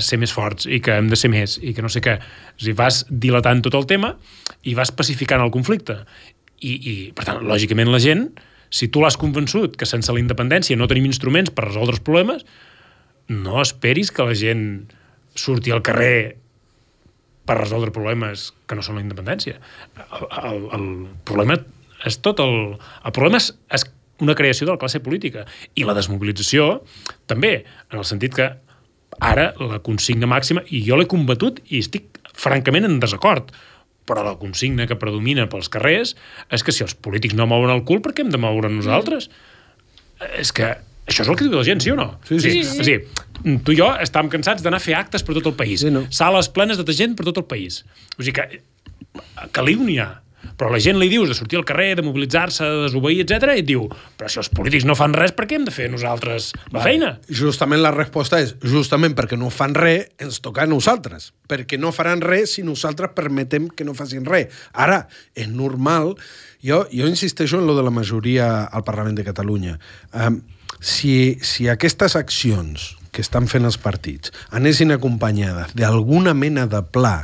[0.00, 2.14] ser més forts, i que hem de ser més, i que no sé què.
[2.16, 4.14] O sigui, vas dilatant tot el tema
[4.64, 5.98] i vas pacificant el conflicte.
[6.64, 8.30] I, i per tant, lògicament, la gent,
[8.72, 12.48] si tu l'has convençut que sense la independència no tenim instruments per resoldre els problemes,
[13.28, 14.64] no esperis que la gent
[15.36, 16.38] surti al carrer
[17.44, 19.60] per resoldre problemes que no són la independència.
[20.00, 20.86] El, el, el
[21.28, 21.58] problema
[22.06, 22.56] és tot el...
[23.04, 23.86] El problema és, és
[24.24, 25.44] una creació de la classe política.
[25.74, 26.84] I la desmobilització,
[27.30, 28.50] també, en el sentit que
[29.22, 33.52] ara la consigna màxima, i jo l'he combatut i estic francament en desacord,
[34.04, 36.12] però la consigna que predomina pels carrers
[36.52, 39.30] és que si els polítics no mouen el cul, per què hem de moure nosaltres?
[39.30, 40.34] Mm.
[40.40, 40.74] És que
[41.08, 42.14] això és el que diu la gent, sí o no?
[42.28, 42.52] Sí, sí.
[42.64, 42.84] sí, sí.
[42.88, 45.82] Dir, tu i jo estàvem cansats d'anar a fer actes per tot el país.
[45.84, 46.06] Sí, no.
[46.14, 47.82] Sales plenes de gent per tot el país.
[48.16, 48.62] O sigui que,
[49.52, 50.10] que n'hi ha
[50.58, 53.62] Però la gent li dius de sortir al carrer, de mobilitzar-se, de desobeir, etc i
[53.62, 53.86] et diu,
[54.18, 57.14] però si els polítics no fan res, per què hem de fer nosaltres la feina?
[57.28, 61.32] Justament la resposta és, justament perquè no fan res, ens toca a nosaltres.
[61.50, 64.52] Perquè no faran res si nosaltres permetem que no facin res.
[64.72, 65.04] Ara,
[65.34, 66.14] és normal...
[66.64, 69.74] Jo, jo insisteixo en lo de la majoria al Parlament de Catalunya.
[70.16, 70.38] Um,
[70.80, 77.18] si, si aquestes accions que estan fent els partits anessin acompanyades d'alguna mena de pla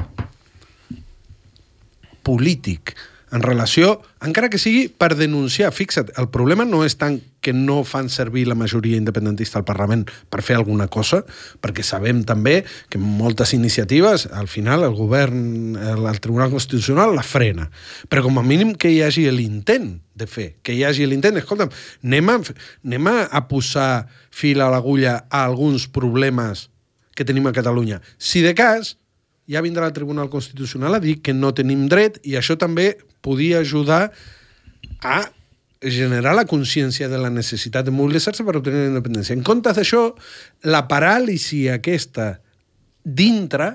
[2.27, 2.97] polític
[3.31, 5.71] en relació, encara que sigui per denunciar.
[5.75, 10.03] Fixa't, el problema no és tant que no fan servir la majoria independentista al Parlament
[10.29, 11.23] per fer alguna cosa,
[11.63, 17.71] perquè sabem també que moltes iniciatives, al final, el govern, el, Tribunal Constitucional la frena.
[18.11, 21.39] Però com a mínim que hi hagi l'intent de fer, que hi hagi l'intent.
[21.39, 21.71] Escolta'm,
[22.05, 22.39] anem a,
[22.85, 26.69] anem a posar fil a l'agulla a alguns problemes
[27.15, 28.03] que tenim a Catalunya.
[28.19, 28.97] Si de cas,
[29.51, 33.61] ja vindrà el Tribunal Constitucional a dir que no tenim dret i això també podia
[33.65, 34.11] ajudar
[35.03, 35.21] a
[35.81, 39.35] generar la consciència de la necessitat de mobilitzar-se per obtenir la independència.
[39.35, 40.11] En comptes d'això,
[40.69, 42.35] la paràlisi aquesta
[43.03, 43.73] dintre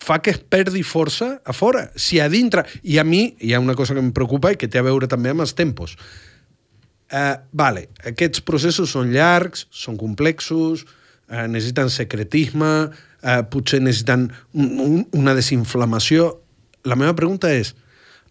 [0.00, 1.88] fa que es perdi força a fora.
[1.96, 2.66] Si a dintre...
[2.82, 5.08] I a mi hi ha una cosa que em preocupa i que té a veure
[5.08, 5.96] també amb els tempos.
[7.10, 12.90] Uh, vale, aquests processos són llargs, són complexos, uh, necessiten secretisme,
[13.22, 16.32] eh, potser necessiten un, un, una desinflamació.
[16.88, 17.74] La meva pregunta és,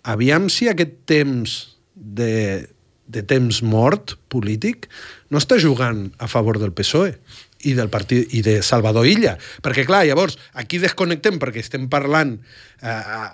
[0.04, 1.60] aviam si aquest temps
[1.94, 2.70] de,
[3.10, 4.88] de temps mort polític
[5.30, 7.16] no està jugant a favor del PSOE
[7.68, 9.34] i del partit i de Salvador Illa.
[9.64, 13.26] Perquè, clar, llavors, aquí desconnectem perquè estem parlant eh, a,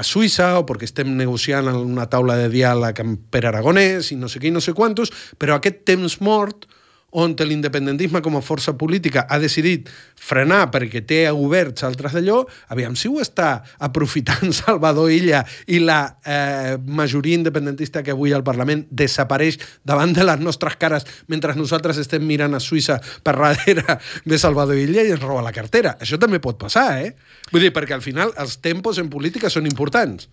[0.00, 4.18] a, Suïssa o perquè estem negociant en una taula de diàleg amb Pere Aragonès i
[4.18, 6.66] no sé què i no sé quantos, però aquest temps mort
[7.10, 12.96] on l'independentisme com a força política ha decidit frenar perquè té oberts altres d'allò, aviam
[12.96, 18.84] si ho està aprofitant Salvador Illa i la eh, majoria independentista que avui al Parlament
[18.90, 24.38] desapareix davant de les nostres cares mentre nosaltres estem mirant a Suïssa per darrere de
[24.38, 25.96] Salvador Illa i ens roba la cartera.
[26.00, 27.14] Això també pot passar, eh?
[27.52, 30.28] Vull dir, perquè al final els tempos en política són importants.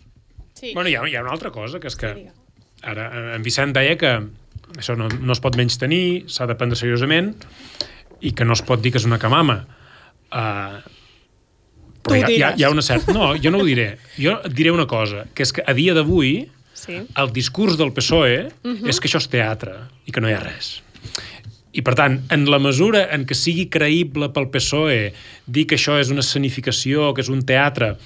[0.56, 0.74] Sí.
[0.74, 2.12] Bueno, hi ha, hi ha una altra cosa, que és que
[2.84, 4.18] ara en Vicent deia que
[4.78, 7.34] això no, no es pot menys tenir, s'ha de prendre seriosament
[8.26, 9.62] i que no es pot dir que és una camama.
[10.34, 10.82] Uh,
[12.06, 13.14] però hi ha, hi, ha, hi ha una certa...
[13.16, 13.96] No, jo no ho diré.
[14.18, 16.34] Jo et diré una cosa, que és que a dia d'avui
[16.78, 17.00] sí.
[17.02, 18.76] el discurs del PSOE uh mhm.
[18.82, 18.90] -huh.
[18.90, 19.76] és que això és teatre
[20.06, 20.82] i que no hi ha res.
[21.76, 25.14] I, per tant, en la mesura en què sigui creïble pel PSOE
[25.46, 27.98] dir que això és una escenificació, que és un teatre,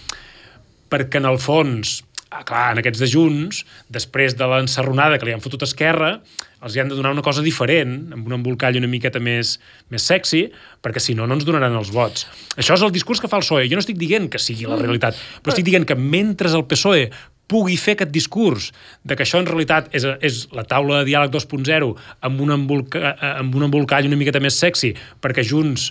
[0.89, 5.33] perquè en el fons ah, clar, en aquests de Junts, després de l'encerronada que li
[5.33, 6.19] han fotut Esquerra,
[6.63, 9.55] els hi han de donar una cosa diferent, amb un embolcall una miqueta més,
[9.93, 10.45] més sexy,
[10.83, 12.27] perquè si no, no ens donaran els vots.
[12.59, 13.67] Això és el discurs que fa el PSOE.
[13.71, 14.85] Jo no estic dient que sigui la mm.
[14.85, 17.07] realitat, però estic dient que mentre el PSOE
[17.49, 18.69] pugui fer aquest discurs
[19.01, 21.89] de que això en realitat és, és la taula de diàleg 2.0
[22.27, 24.91] amb, un embolca, amb un embolcall una miqueta més sexy,
[25.23, 25.89] perquè Junts,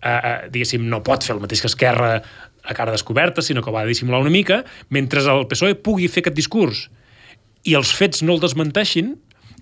[0.00, 2.16] eh, eh, diguéssim, no pot fer el mateix que Esquerra
[2.64, 6.24] a cara descoberta, sinó que va a dissimular una mica, mentre el PSOE pugui fer
[6.24, 6.86] aquest discurs
[7.64, 9.14] i els fets no el desmenteixin,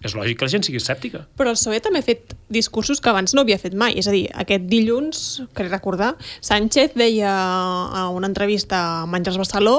[0.03, 1.25] és lògic que la gent sigui escèptica.
[1.39, 3.97] Però el PSOE també ha fet discursos que abans no havia fet mai.
[4.01, 9.77] És a dir, aquest dilluns, crec recordar, Sánchez deia a una entrevista amb Àngels Barceló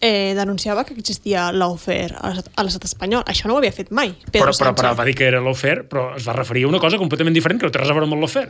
[0.00, 3.24] eh, denunciava que existia l'ofer a l'estat espanyol.
[3.28, 5.82] Això no ho havia fet mai, Pedro però, però, però va dir que era l'ofer,
[5.88, 8.08] però es va referir a una cosa completament diferent, que no té res a veure
[8.08, 8.48] amb l'ofer.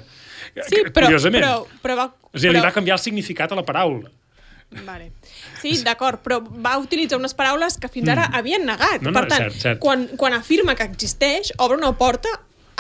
[0.66, 1.44] Sí, però, Curiosament.
[1.44, 2.09] però, però va...
[2.11, 2.56] A dir, però...
[2.56, 4.11] li va canviar el significat a la paraula.
[4.70, 5.11] Vale.
[5.59, 8.38] Sí, d'acord, però va utilitzar unes paraules que fins ara mm.
[8.38, 9.00] havien negat.
[9.02, 9.80] No, no, per tant, cert, cert.
[9.83, 12.30] Quan, quan afirma que existeix, obre una porta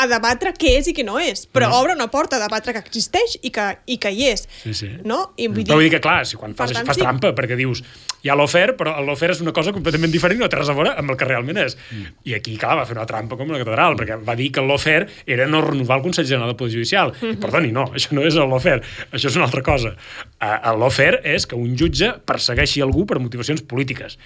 [0.00, 1.80] a debatre què és i què no és, però no.
[1.80, 4.46] obre una porta a debatre que existeix i que, i que hi és.
[4.62, 4.90] Sí, sí.
[5.04, 5.32] No?
[5.36, 5.70] I vull dir...
[5.70, 7.04] Però vull dir que, clar, si quan fas, tant, fas sí.
[7.04, 7.82] trampa, perquè dius,
[8.24, 10.76] hi ha l'ofer, però l'ofer és una cosa completament diferent i no té res a
[10.76, 11.76] veure amb el que realment és.
[11.90, 12.14] Mm.
[12.30, 15.00] I aquí, clar, va fer una trampa com la catedral, perquè va dir que l'ofer
[15.26, 17.14] era no renovar el Consell General del Poder Judicial.
[17.14, 17.36] Mm -hmm.
[17.36, 18.80] I, perdoni, no, això no és l'ofer,
[19.12, 19.96] això és una altra cosa.
[20.40, 24.18] Uh, l'ofer és que un jutge persegueixi algú per motivacions polítiques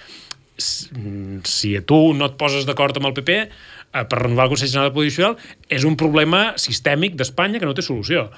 [0.57, 3.49] si a tu no et poses d'acord amb el PP eh,
[3.95, 5.39] per renovar el Consell General de Poder Judicial
[5.71, 8.29] és un problema sistèmic d'Espanya que no té solució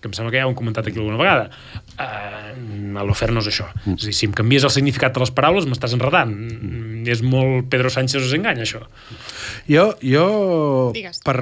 [0.00, 1.48] que em sembla que ja ho hem comentat aquí alguna vegada.
[1.96, 3.66] Uh, L'ofer no és això.
[3.84, 3.96] Mm.
[3.96, 6.32] És a dir, si em canvies el significat de les paraules, m'estàs enredant.
[6.32, 7.06] Mm.
[7.12, 8.84] És molt Pedro Sánchez us enganya, això.
[9.70, 10.26] Jo, jo
[11.26, 11.36] per,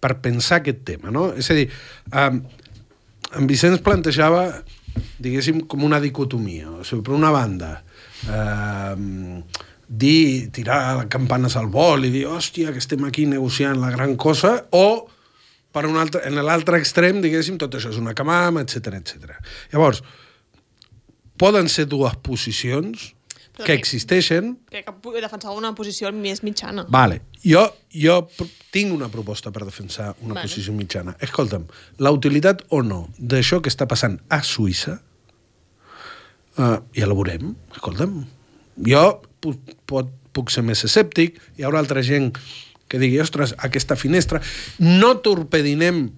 [0.00, 1.28] per pensar aquest tema, no?
[1.38, 1.68] És a dir,
[2.12, 2.42] um,
[3.38, 4.46] en Vicenç plantejava,
[5.22, 6.70] diguéssim, com una dicotomia.
[6.78, 7.74] O sigui, per una banda,
[8.26, 9.42] um,
[9.88, 14.54] dir, tirar campanes al vol i dir, hòstia, que estem aquí negociant la gran cosa,
[14.76, 15.08] o
[15.72, 19.38] per un altre, en l'altre extrem, diguéssim, tot això és una camama, etc etc.
[19.72, 20.02] Llavors,
[21.40, 23.12] poden ser dues posicions
[23.58, 26.84] que existeixen Crec que defensava una posició més mitjana.
[26.94, 27.22] Vale.
[27.42, 28.20] Jo, jo
[28.74, 30.46] tinc una proposta per defensar una Vale.
[30.46, 31.16] posició mitjana.
[31.24, 31.66] Escolta'm,
[31.98, 34.98] la utilitat o no d'això que està passant a Suïssa,
[36.58, 37.54] uh, ja la veurem.
[37.74, 38.20] Escolta'm,
[38.86, 39.04] jo
[39.44, 42.32] puc, pot, puc ser més escèptic, hi haurà altra gent
[42.88, 44.40] que digui, ostres, aquesta finestra,
[44.80, 46.08] no torpedinem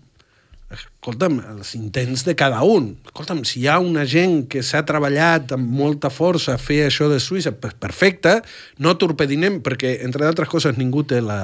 [0.70, 2.92] escolta'm, els intents de cada un.
[3.08, 7.08] Escolta'm, si hi ha una gent que s'ha treballat amb molta força a fer això
[7.10, 8.36] de Suïssa, perfecte,
[8.78, 11.40] no torpedinem, perquè, entre d'altres coses, ningú té la,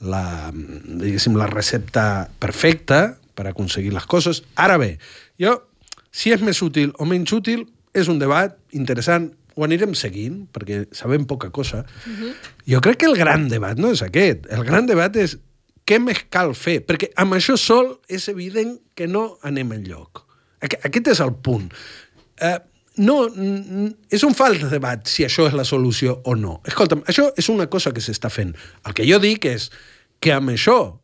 [0.00, 4.44] la, diguéssim, la recepta perfecta per aconseguir les coses.
[4.56, 4.94] Ara bé,
[5.42, 5.58] jo,
[6.14, 10.84] si és més útil o menys útil, és un debat interessant, ho anirem seguint, perquè
[10.94, 11.84] sabem poca cosa.
[12.66, 14.46] Jo crec que el gran debat no és aquest.
[14.50, 15.36] El gran debat és
[15.86, 16.80] què més cal fer?
[16.86, 20.24] Perquè amb això sol és evident que no anem enlloc.
[20.64, 21.68] Aqu- Aquest és el punt.
[22.40, 22.58] Eh,
[22.96, 23.26] no,
[24.10, 26.60] és un fals debat si això és la solució o no.
[26.64, 28.54] Escolta'm, això és una cosa que s'està fent.
[28.86, 29.70] El que jo dic és
[30.20, 30.98] que amb això,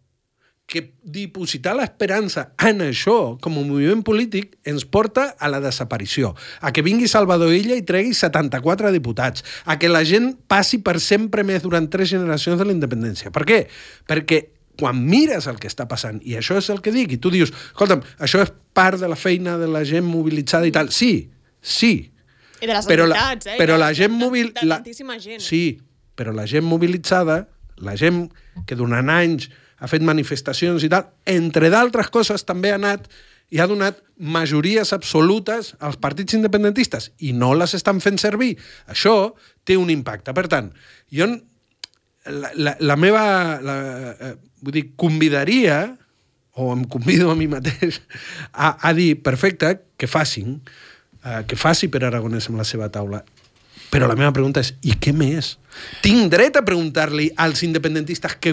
[0.71, 6.31] que dipositar l'esperança en això com a moviment polític ens porta a la desaparició,
[6.63, 11.01] a que vingui Salvador Illa i tregui 74 diputats, a que la gent passi per
[11.03, 13.33] sempre més durant tres generacions de la independència.
[13.35, 13.59] Per què?
[14.07, 14.39] Perquè
[14.81, 17.51] quan mires el que està passant, i això és el que dic, i tu dius,
[17.75, 20.89] escolta'm, això és part de la feina de la gent mobilitzada i tal.
[20.95, 21.27] Sí,
[21.61, 22.13] sí,
[22.63, 23.59] I de les però la, entitats, eh?
[23.59, 24.53] però De- la gent mobil...
[24.55, 25.43] De, de la- gent.
[25.43, 25.81] Sí,
[26.15, 27.49] però la gent mobilitzada,
[27.83, 28.29] la gent
[28.71, 29.51] que durant anys
[29.81, 33.09] ha fet manifestacions i tal, entre d'altres coses també ha anat
[33.51, 38.53] i ha donat majories absolutes als partits independentistes i no les estan fent servir.
[38.87, 39.33] Això
[39.67, 40.35] té un impacte.
[40.37, 40.71] Per tant,
[41.11, 41.27] jo
[42.31, 43.25] la, la, la meva...
[43.65, 43.77] La,
[44.13, 45.81] eh, vull dir, convidaria
[46.61, 48.03] o em convido a mi mateix
[48.53, 50.59] a, a dir, perfecte, que facin,
[51.25, 53.23] eh, que faci per Aragonès amb la seva taula.
[53.91, 55.57] Però la meva pregunta és, i què més?
[56.05, 58.53] Tinc dret a preguntar-li als independentistes que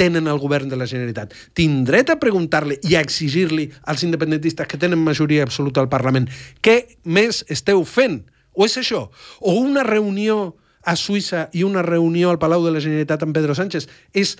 [0.00, 1.34] tenen el govern de la Generalitat.
[1.56, 6.30] Tinc dret a preguntar-li i a exigir-li als independentistes que tenen majoria absoluta al Parlament
[6.64, 8.22] què més esteu fent?
[8.56, 9.06] O és això?
[9.40, 13.54] O una reunió a Suïssa i una reunió al Palau de la Generalitat amb Pedro
[13.54, 14.36] Sánchez és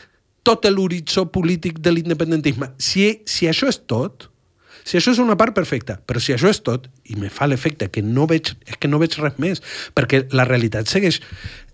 [0.46, 2.70] tot l'horitzó polític de l'independentisme.
[2.80, 4.30] Si, si això és tot,
[4.84, 7.90] si això és una part perfecta, però si això és tot, i me fa l'efecte
[7.92, 9.61] que no veig, és que no veig res més,
[9.94, 11.20] perquè la realitat segueix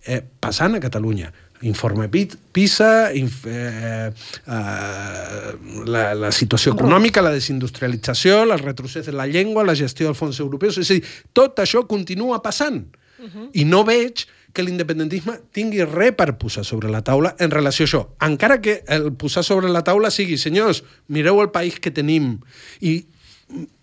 [0.07, 1.31] eh, passant a Catalunya.
[1.63, 5.53] Informe Pi- PISA, inf, eh, eh,
[5.87, 10.41] la, la situació econòmica, la desindustrialització, el retrocés de la llengua, la gestió dels fons
[10.41, 12.85] europeus, és a dir, tot això continua passant.
[13.19, 13.51] Uh -huh.
[13.53, 17.89] I no veig que l'independentisme tingui res per posar sobre la taula en relació a
[17.89, 18.09] això.
[18.25, 22.41] Encara que el posar sobre la taula sigui, senyors, mireu el país que tenim
[22.81, 23.07] i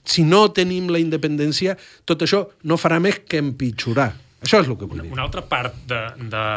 [0.03, 4.11] si no tenim la independència, tot això no farà més que empitjorar.
[4.43, 5.11] Això és el que vull dir.
[5.13, 6.01] Una altra part de,
[6.33, 6.47] de,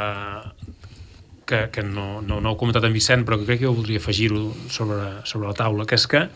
[1.46, 3.74] que, que no, no, no ho ha comentat en Vicent, però que crec que jo
[3.76, 6.26] voldria afegir-ho sobre, sobre la taula, que és que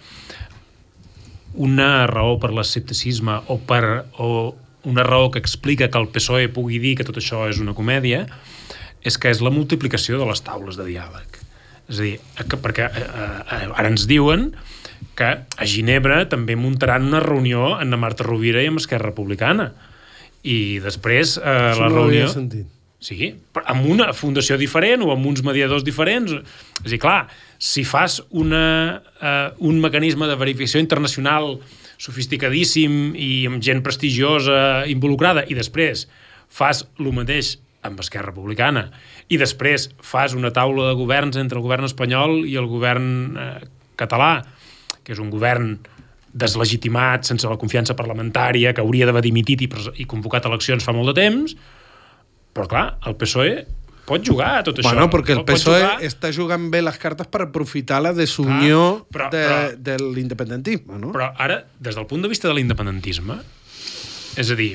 [1.61, 4.55] una raó per l'escepticisme o per o
[4.87, 8.25] una raó que explica que el PSOE pugui dir que tot això és una comèdia
[9.05, 11.41] és que és la multiplicació de les taules de diàleg.
[11.91, 14.53] És a dir, que, perquè eh, eh, ara ens diuen
[15.19, 19.73] que a Ginebra també muntaran una reunió amb la Marta Rovira i amb Esquerra Republicana.
[20.45, 22.29] I després eh, Això la no reunió...
[22.31, 22.69] sentit.
[23.01, 26.35] Sí, però amb una fundació diferent o amb uns mediadors diferents.
[26.35, 27.21] És a dir, clar,
[27.57, 31.55] si fas una, uh, un mecanisme de verificació internacional
[32.01, 36.07] sofisticadíssim i amb gent prestigiosa involucrada i després
[36.53, 38.87] fas el mateix amb Esquerra Republicana
[39.33, 43.51] i després fas una taula de governs entre el govern espanyol i el govern eh,
[44.01, 44.41] català,
[45.05, 45.79] que és un govern
[46.31, 49.69] deslegitimat, sense la confiança parlamentària, que hauria d'haver dimitit i,
[50.03, 51.57] i convocat eleccions fa molt de temps,
[52.53, 53.67] però clar, el PSOE
[54.11, 54.91] pot jugar a tot això.
[54.91, 59.31] Bueno, perquè el PSOE jugar- està jugant bé les cartes per aprofitar la desunió Clar,
[59.31, 61.13] però- de, però- de l'independentisme, no?
[61.15, 63.39] Però ara, des del punt de vista de l'independentisme,
[64.37, 64.73] és a dir,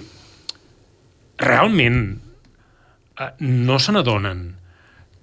[1.38, 2.20] realment
[3.20, 4.54] eh, no se n'adonen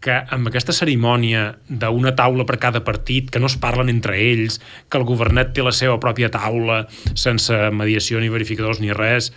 [0.03, 4.57] que amb aquesta cerimònia d'una taula per cada partit, que no es parlen entre ells,
[4.91, 9.31] que el governat té la seva pròpia taula, sense mediació ni verificadors ni res,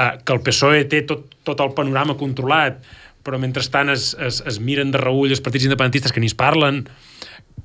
[0.00, 2.80] eh, que el PSOE té tot, tot el panorama controlat,
[3.26, 6.82] però mentrestant es, es, es miren de reull els partits independentistes que ni es parlen,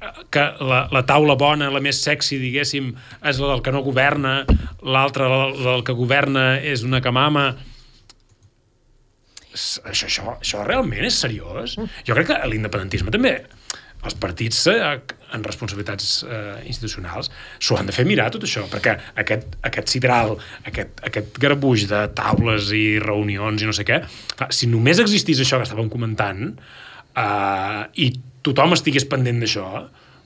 [0.02, 2.92] eh, que la, la taula bona, la més sexy, diguéssim,
[3.24, 4.42] és la del que no governa,
[4.84, 7.54] l'altra, la, la del que governa, és una camama...
[9.56, 11.78] Això, això, això realment és seriós?
[12.04, 13.38] Jo crec que l'independentisme també
[14.06, 14.80] els partits eh,
[15.36, 20.36] en responsabilitats eh, institucionals s'ho han de fer mirar tot això, perquè aquest, aquest sidral,
[20.70, 24.02] aquest, aquest garbuix de taules i reunions i no sé què,
[24.54, 28.12] si només existís això que estàvem comentant eh, i
[28.46, 29.68] tothom estigués pendent d'això,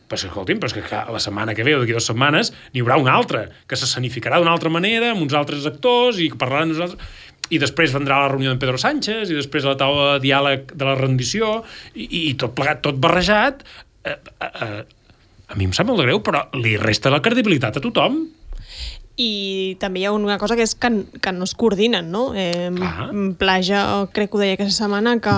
[0.09, 2.81] però que, escolti'm, però és que la setmana que ve o d'aquí dues setmanes n'hi
[2.81, 7.17] haurà una altra, que s'escenificarà d'una altra manera, amb uns altres actors, i parlaran nosaltres...
[7.49, 10.85] I després vendrà la reunió de Pedro Sánchez, i després la taula de diàleg de
[10.85, 11.63] la rendició,
[11.95, 13.63] i, i tot plegat, tot barrejat.
[14.05, 14.81] Eh, eh, eh,
[15.49, 18.21] a mi em sap molt de greu, però li resta la credibilitat a tothom.
[19.19, 20.87] I també hi ha una cosa que és que,
[21.19, 22.29] que no es coordinen, no?
[22.39, 23.09] Eh, Clar.
[23.41, 23.81] Plaja,
[24.15, 25.33] crec que ho deia aquesta setmana, que,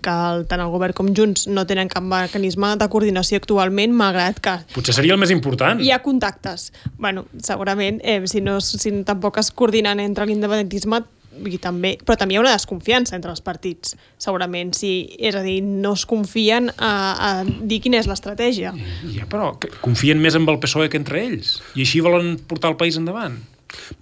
[0.00, 4.40] que el, tant el govern com Junts no tenen cap mecanisme de coordinació actualment, malgrat
[4.40, 5.82] que Potser seria el més important.
[5.84, 6.70] hi ha contactes.
[6.96, 11.02] bueno, segurament, eh, si, no, si tampoc es coordinen entre l'independentisme,
[11.48, 14.74] i també, però també hi ha una desconfiança entre els partits, segurament.
[14.76, 18.74] Si, és a dir, no es confien a, a dir quina és l'estratègia.
[19.14, 21.58] Ja, però que confien més en el PSOE que entre ells.
[21.76, 23.38] I així volen portar el país endavant.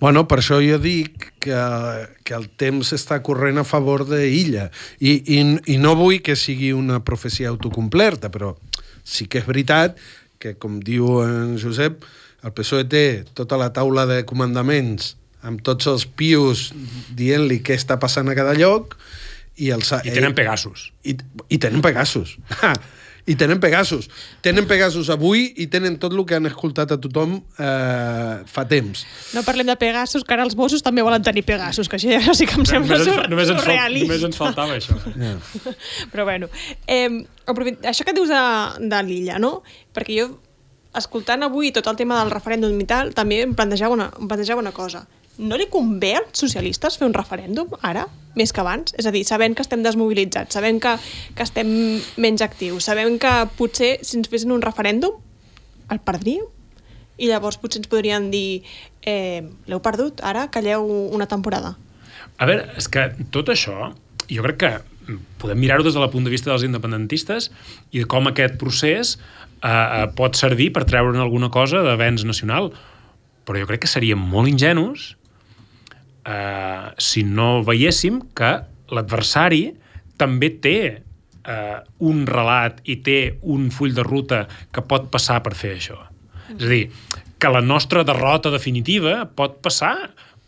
[0.00, 1.58] Bueno, per això jo dic que,
[2.24, 4.68] que el temps està corrent a favor d'Illa.
[5.00, 5.42] I, i,
[5.74, 8.54] I no vull que sigui una profecia autocomplerta, però
[9.04, 9.98] sí que és veritat
[10.40, 12.04] que, com diu en Josep,
[12.46, 15.16] el PSOE té tota la taula de comandaments
[15.46, 16.72] amb tots els pios
[17.14, 18.96] dient-li què està passant a cada lloc
[19.58, 20.90] i, els, I tenen Pegasus.
[21.04, 21.16] i,
[21.48, 22.36] i tenen Pegasus.
[23.28, 24.06] I tenen Pegasus.
[24.40, 29.02] Tenen Pegasus avui i tenen tot el que han escoltat a tothom eh, fa temps.
[29.36, 32.32] No parlem de Pegasus, que ara els Mossos també volen tenir Pegasus, que això ja
[32.32, 34.08] sí que em sembla Només ens, sur només, ens, surrealista.
[34.08, 34.96] només ens faltava això.
[35.20, 35.34] Ja.
[36.14, 36.48] Però bueno,
[36.86, 37.04] eh,
[37.44, 38.40] aprofit- això que dius de,
[38.88, 39.58] de l'illa, no?
[39.92, 40.30] Perquè jo,
[40.96, 44.64] escoltant avui tot el tema del referèndum i tal, també em plantejava una, em plantejava
[44.64, 45.04] una cosa.
[45.38, 48.08] No li convé als socialistes fer un referèndum ara,
[48.38, 48.94] més que abans?
[48.98, 50.96] És a dir, sabent que estem desmobilitzats, sabent que,
[51.38, 51.70] que estem
[52.18, 55.14] menys actius, sabent que potser si ens fessin un referèndum
[55.94, 56.46] el perdríem?
[57.18, 58.62] I llavors potser ens podrien dir
[59.06, 61.76] eh, l'heu perdut, ara calleu una temporada.
[62.38, 63.92] A veure, és que tot això,
[64.30, 64.72] jo crec que
[65.40, 67.50] podem mirar-ho des del punt de vista dels independentistes
[67.94, 72.72] i de com aquest procés eh, eh, pot servir per treure'n alguna cosa d'avenç nacional.
[73.48, 75.14] Però jo crec que seríem molt ingenus
[76.28, 78.52] eh, si no veiéssim que
[78.92, 79.64] l'adversari
[80.20, 80.78] també té
[81.48, 85.98] eh, un relat i té un full de ruta que pot passar per fer això.
[86.54, 86.84] És a dir,
[87.38, 89.94] que la nostra derrota definitiva pot passar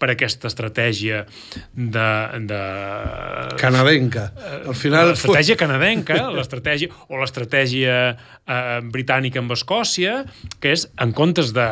[0.01, 1.27] per aquesta estratègia
[1.77, 2.09] de...
[2.49, 2.61] de
[3.61, 4.31] Canadenca.
[4.65, 5.13] Al final...
[5.13, 10.23] l'estratègia canadenca, l'estratègia o l'estratègia eh, britànica amb Escòcia,
[10.59, 11.69] que és en comptes de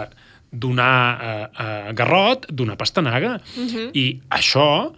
[0.50, 3.40] donar eh, eh, garrot, donar pastanaga.
[3.56, 3.90] Uh -huh.
[3.92, 4.92] I això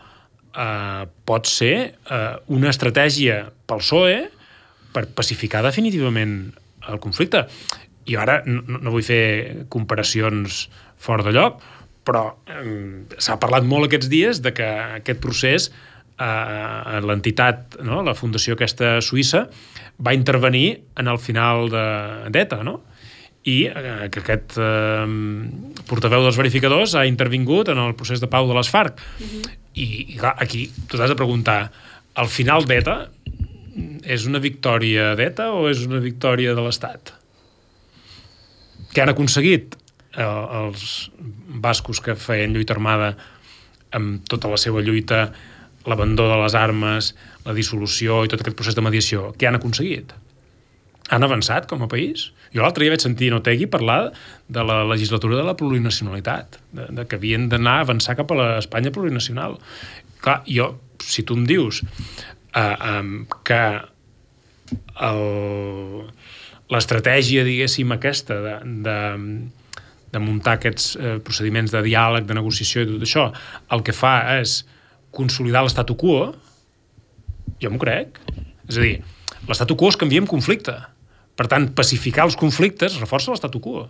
[0.57, 4.30] eh, pot ser eh, una estratègia pel PSOE
[4.92, 6.53] per pacificar definitivament
[6.88, 7.46] el conflicte.
[8.07, 11.61] I ara no, no vull fer comparacions fora de lloc,
[12.05, 14.68] però eh, s'ha parlat molt aquests dies de que
[15.01, 15.70] aquest procés
[16.20, 18.03] eh, l'entitat, no?
[18.07, 19.46] la fundació aquesta suïssa,
[20.01, 21.84] va intervenir en el final de
[22.32, 22.80] d'ETA, no?
[23.49, 25.07] I eh, que aquest eh,
[25.88, 29.01] portaveu dels verificadors ha intervingut en el procés de pau de les FARC.
[29.18, 29.51] Uh -huh.
[29.74, 31.70] I, I clar, aquí tu t'has de preguntar,
[32.14, 33.09] al final d'ETA
[34.05, 37.14] és una victòria d'ETA o és una victòria de l'Estat?
[38.93, 39.76] Què han aconseguit
[40.16, 41.11] eh, els
[41.62, 43.16] bascos que feien lluita armada
[43.93, 45.32] amb tota la seva lluita,
[45.86, 47.14] l'abandó de les armes,
[47.47, 49.32] la dissolució i tot aquest procés de mediació?
[49.38, 50.12] Què han aconseguit?
[51.11, 52.32] Han avançat com a país?
[52.55, 54.11] Jo l'altre dia vaig sentir en Otegui parlar
[54.51, 58.38] de la legislatura de la plurinacionalitat, de, de que havien d'anar a avançar cap a
[58.40, 59.59] l'Espanya plurinacional.
[60.20, 63.14] Clar, jo, si tu em dius eh, um,
[63.46, 63.62] que
[66.70, 68.98] l'estratègia, diguéssim, aquesta de, de,
[70.12, 73.26] de muntar aquests eh, procediments de diàleg, de negociació i tot això,
[73.74, 74.61] el que fa és
[75.14, 76.30] consolidar l'estatu quo,
[77.62, 78.20] jo m'ho crec.
[78.68, 78.96] És a dir,
[79.48, 80.76] l'estatu quo es canvia en conflicte.
[81.41, 83.86] Per tant, pacificar els conflictes reforça l'estatu quo.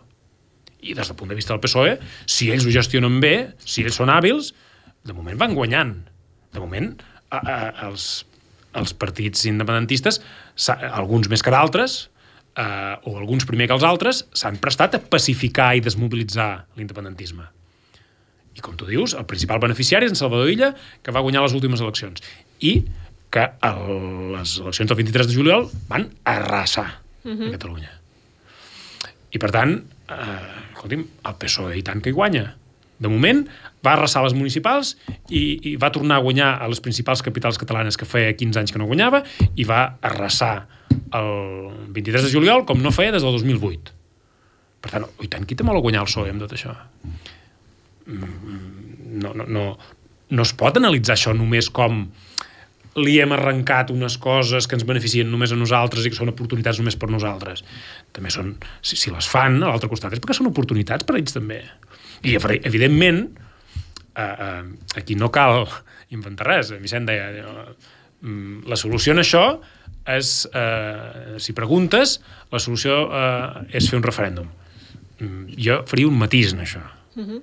[0.86, 1.96] I des del punt de vista del PSOE,
[2.30, 4.53] si ells ho gestionen bé, si ells són hàbils,
[5.03, 5.96] de moment van guanyant.
[6.55, 6.92] De moment,
[7.26, 7.57] a, a,
[7.88, 8.07] els,
[8.78, 10.20] els partits independentistes,
[10.92, 11.98] alguns més que d'altres,
[12.55, 17.51] eh, o alguns primer que els altres, s'han prestat a pacificar i desmobilitzar l'independentisme.
[18.55, 20.70] I com tu dius, el principal beneficiari és en Salvador Illa,
[21.03, 22.22] que va guanyar les últimes eleccions.
[22.62, 22.78] I
[23.34, 23.86] que el,
[24.38, 27.48] les eleccions del 23 de juliol van arrasar uh -huh.
[27.48, 27.90] a Catalunya.
[29.30, 32.56] I per tant, eh, escolti'm, el PSOE i tant que hi guanya.
[32.98, 33.46] De moment,
[33.84, 34.96] va arrasar les municipals
[35.28, 38.72] i, i va tornar a guanyar a les principals capitals catalanes que feia 15 anys
[38.72, 39.22] que no guanyava
[39.56, 40.66] i va arrasar
[41.12, 43.92] el 23 de juliol com no feia des del 2008.
[44.80, 46.74] Per tant, oi tant, qui té molt a guanyar el PSOE amb tot això?
[48.06, 48.78] Mm,
[49.10, 49.78] No, no, no,
[50.30, 52.04] no es pot analitzar això només com
[52.99, 56.80] li hem arrencat unes coses que ens beneficien només a nosaltres i que són oportunitats
[56.80, 57.62] només per nosaltres.
[58.16, 61.20] També són, si, si les fan a l'altre costat, és perquè són oportunitats per a
[61.20, 61.61] ells també.
[62.26, 63.22] I, evidentment,
[64.16, 64.64] eh, eh,
[64.99, 65.62] aquí no cal
[66.11, 66.74] inventar res.
[66.82, 68.34] Vicent deia, eh,
[68.66, 69.45] la solució en això
[70.11, 72.18] és, eh, si preguntes,
[72.51, 74.51] la solució eh, és fer un referèndum.
[75.20, 76.82] Mm, jo faria un matís en això.
[77.14, 77.43] Uh -huh.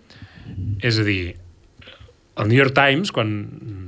[0.81, 1.35] És a dir,
[2.37, 3.87] el New York Times, quan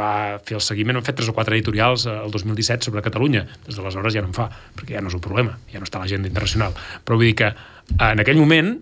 [0.00, 0.12] va
[0.46, 3.44] fer el seguiment, han fet tres o quatre editorials el 2017 sobre Catalunya.
[3.66, 6.00] Des d'aleshores ja no en fa, perquè ja no és un problema, ja no està
[6.00, 6.74] a l'agenda internacional.
[7.04, 7.52] Però vull dir que
[7.98, 8.78] en aquell moment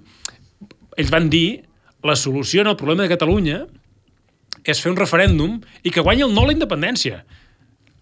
[0.99, 1.65] ells van dir
[2.03, 3.59] la solució al problema de Catalunya
[4.65, 7.23] és fer un referèndum i que guanyi el no la independència.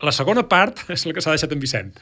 [0.05, 1.93] La segona part és la que s'ha deixat en Vicent.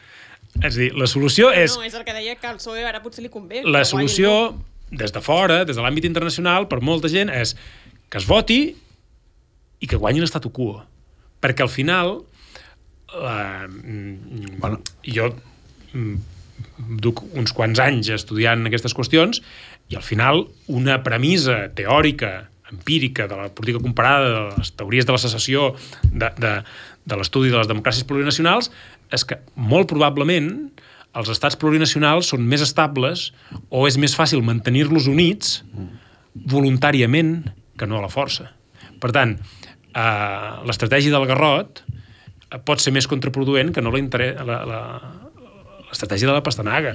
[0.63, 1.75] És a dir, la solució és...
[1.75, 3.65] No, és el que deia que al PSOE ara potser li convé.
[3.65, 4.99] La guanyi solució, no.
[5.03, 7.57] des de fora, des de l'àmbit internacional, per molta gent, és
[8.11, 8.61] que es voti
[9.83, 10.79] i que guanyi l'estatu quo.
[11.45, 12.17] Perquè al final,
[13.13, 14.81] la, mm, Bueno.
[15.05, 15.29] jo
[15.93, 16.17] mm,
[17.05, 19.43] duc uns quants anys estudiant aquestes qüestions
[19.93, 25.13] i al final una premissa teòrica, empírica, de la política comparada, de les teories de
[25.13, 25.75] la secessió,
[26.09, 26.55] de, de,
[27.05, 28.71] de l'estudi de les democràcies plurinacionals,
[29.13, 30.49] és que molt probablement
[31.15, 33.29] els estats plurinacionals són més estables
[33.71, 35.61] o és més fàcil mantenir-los units
[36.35, 37.45] voluntàriament
[37.79, 38.49] que no a la força.
[38.99, 39.37] Per tant,
[39.95, 41.71] eh, l'estratègia del garrot
[42.67, 46.93] pot ser més contraproduent que no l'estratègia de la pastanaga.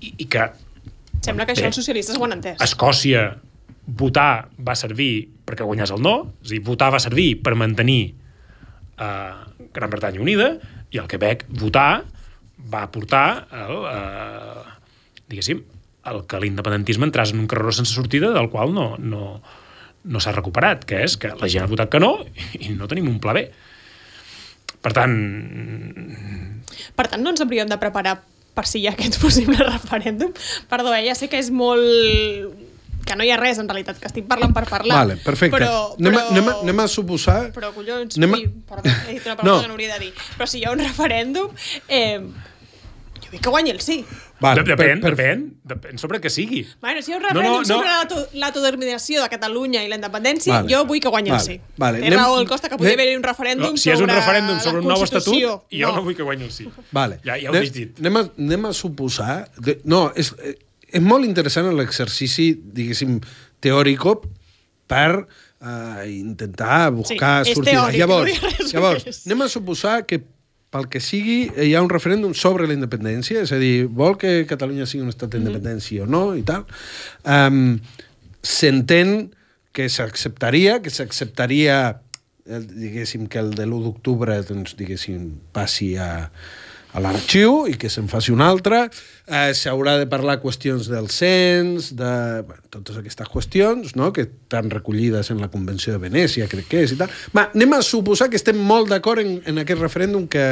[0.00, 0.42] I, i que
[1.24, 1.56] Sembla que Bé.
[1.58, 2.60] això els socialistes ho han entès.
[2.62, 3.22] Escòcia
[3.98, 6.14] votar va servir perquè guanyés el no,
[6.44, 8.14] és a dir, votar va servir per mantenir
[9.00, 9.34] eh,
[9.74, 10.48] Gran Bretanya unida,
[10.92, 12.04] i al Quebec votar
[12.72, 14.62] va portar el, eh,
[15.30, 15.62] diguéssim,
[16.08, 19.40] el que l'independentisme entràs en un carreró sense sortida del qual no, no,
[20.08, 22.14] no s'ha recuperat, que és que la gent ha votat que no
[22.58, 23.44] i no tenim un pla B.
[24.82, 25.14] Per tant,
[26.96, 28.16] Per tant, no ens hauríem de preparar
[28.54, 30.32] per si hi ha aquest possible referèndum.
[30.70, 31.04] Perdó, eh?
[31.06, 32.66] ja sé que és molt
[33.08, 34.98] que no hi ha res, en realitat, que estic parlant per parlar.
[34.98, 35.56] Vale, perfecte.
[35.56, 36.32] Però, Anem, a, però...
[36.34, 37.38] anem, a, anem a suposar...
[37.56, 39.62] Però, collons, Anem a- ui, perdó, he dit una paraula No.
[39.62, 40.10] que no hauria de dir.
[40.36, 41.54] Però si hi ha un referèndum,
[41.88, 42.18] eh,
[43.22, 44.02] jo vull que guanyi el sí.
[44.40, 46.60] Vale, de, depèn, per- per- depèn, depèn sobre què sigui.
[46.80, 47.64] Bueno, si hi ha un No, no, referèndum no.
[47.74, 50.70] sobre l'auto- l'autodeterminació de Catalunya i la independència, Vale.
[50.74, 51.56] jo vull que guanyi el sí.
[51.76, 52.00] vale.
[52.00, 54.60] Té raó el Costa que podria haver-hi un referèndum No, si és un sobre referèndum
[54.60, 56.02] sobre un nou estatut, jo no.
[56.04, 56.68] vull que guanyi el sí.
[56.92, 57.18] Vale.
[57.24, 57.98] Ja, ja ho he dit.
[57.98, 59.48] Anem a, anem a suposar...
[59.58, 60.54] De, no, és, eh,
[60.92, 63.18] és molt interessant l'exercici, diguéssim,
[63.60, 64.20] teòrico
[64.86, 65.26] per
[65.60, 67.74] eh, intentar buscar Sí, és sortides.
[67.74, 70.22] teòric, llavors, no llavors anem a suposar que
[70.74, 74.42] pel que sigui, hi ha un referèndum sobre la independència, és a dir, vol que
[74.48, 76.66] Catalunya sigui un estat d'independència o no, i tal.
[77.24, 77.78] Um,
[78.44, 79.32] S'entén
[79.74, 81.78] que s'acceptaria, que s'acceptaria,
[82.46, 86.28] eh, diguéssim, que el de l'1 d'octubre, doncs, diguéssim, passi a,
[86.96, 88.86] a l'arxiu i que se'n faci un altre.
[89.26, 92.12] Eh, S'haurà de parlar qüestions del cens, de
[92.48, 96.84] bueno, totes aquestes qüestions, no?, que estan recollides en la Convenció de Venècia, crec que
[96.86, 97.12] és, i tal.
[97.36, 100.48] Va, anem a suposar que estem molt d'acord en, en aquest referèndum que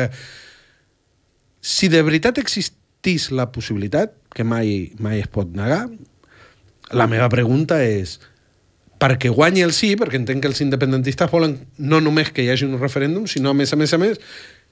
[1.67, 5.87] si de veritat existís la possibilitat, que mai, mai es pot negar,
[6.95, 8.21] la meva pregunta és
[9.01, 12.69] perquè guanyi el sí, perquè entenc que els independentistes volen no només que hi hagi
[12.69, 14.21] un referèndum, sinó a més a més a més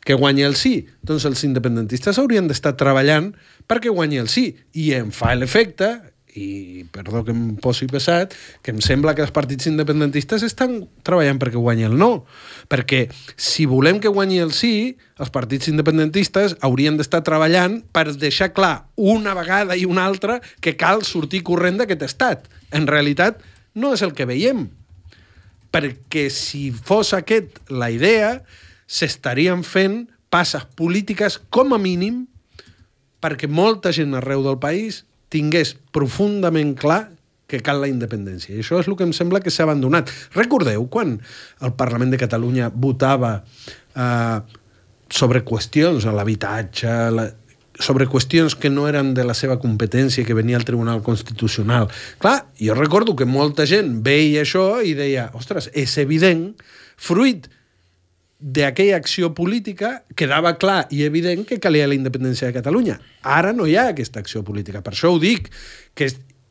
[0.04, 0.86] que guanyi el sí.
[1.02, 3.32] Doncs els independentistes haurien d'estar treballant
[3.68, 4.50] perquè guanyi el sí.
[4.76, 5.96] I em fa l'efecte,
[6.34, 11.38] i perdó que em posi pesat, que em sembla que els partits independentistes estan treballant
[11.38, 12.24] perquè guanyi el no.
[12.68, 13.06] Perquè
[13.38, 18.88] si volem que guanyi el sí, els partits independentistes haurien d'estar treballant per deixar clar
[18.98, 22.50] una vegada i una altra que cal sortir corrent d'aquest estat.
[22.74, 23.38] En realitat,
[23.78, 24.66] no és el que veiem.
[25.74, 28.40] Perquè si fos aquest la idea,
[28.94, 32.24] s'estarien fent passes polítiques com a mínim
[33.24, 37.08] perquè molta gent arreu del país tingués profundament clar
[37.50, 38.54] que cal la independència.
[38.54, 40.10] I això és el que em sembla que s'ha abandonat.
[40.36, 41.16] Recordeu quan
[41.60, 44.38] el Parlament de Catalunya votava eh,
[45.12, 47.26] sobre qüestions, l'habitatge, la,
[47.78, 51.90] sobre qüestions que no eren de la seva competència, que venia al Tribunal Constitucional.
[52.22, 56.52] Clar, jo recordo que molta gent veia això i deia, ostres, és evident,
[56.96, 57.50] fruit
[58.44, 62.98] d'aquella acció política quedava clar i evident que calia la independència de Catalunya.
[63.22, 64.82] Ara no hi ha aquesta acció política.
[64.84, 65.48] Per això ho dic,
[65.96, 66.10] que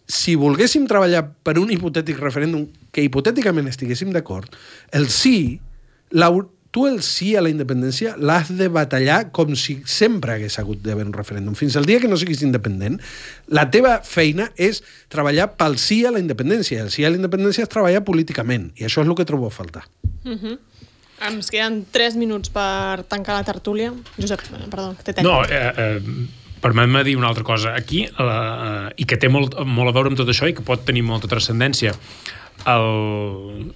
[0.09, 4.49] si volguéssim treballar per un hipotètic referèndum que hipotèticament estiguéssim d'acord,
[4.91, 5.59] el sí,
[6.09, 10.81] l'hau- tu el sí a la independència l'has de batallar com si sempre hagués hagut
[10.81, 11.53] d'haver un referèndum.
[11.53, 12.97] Fins al dia que no siguis independent,
[13.47, 14.81] la teva feina és
[15.13, 16.81] treballar pel sí a la independència.
[16.81, 19.53] El sí a la independència és treballar políticament, i això és el que trobo a
[19.53, 19.85] faltar.
[21.23, 23.93] Ens queden 3 minuts per tancar la tertúlia.
[24.17, 25.23] Josep, eh, perdó, que té.
[25.23, 26.01] No, eh, eh,
[26.63, 27.75] permet-me dir una altra cosa.
[27.75, 30.65] Aquí, eh, eh, i que té molt, molt a veure amb tot això i que
[30.65, 31.93] pot tenir molta transcendència,
[32.71, 33.73] el...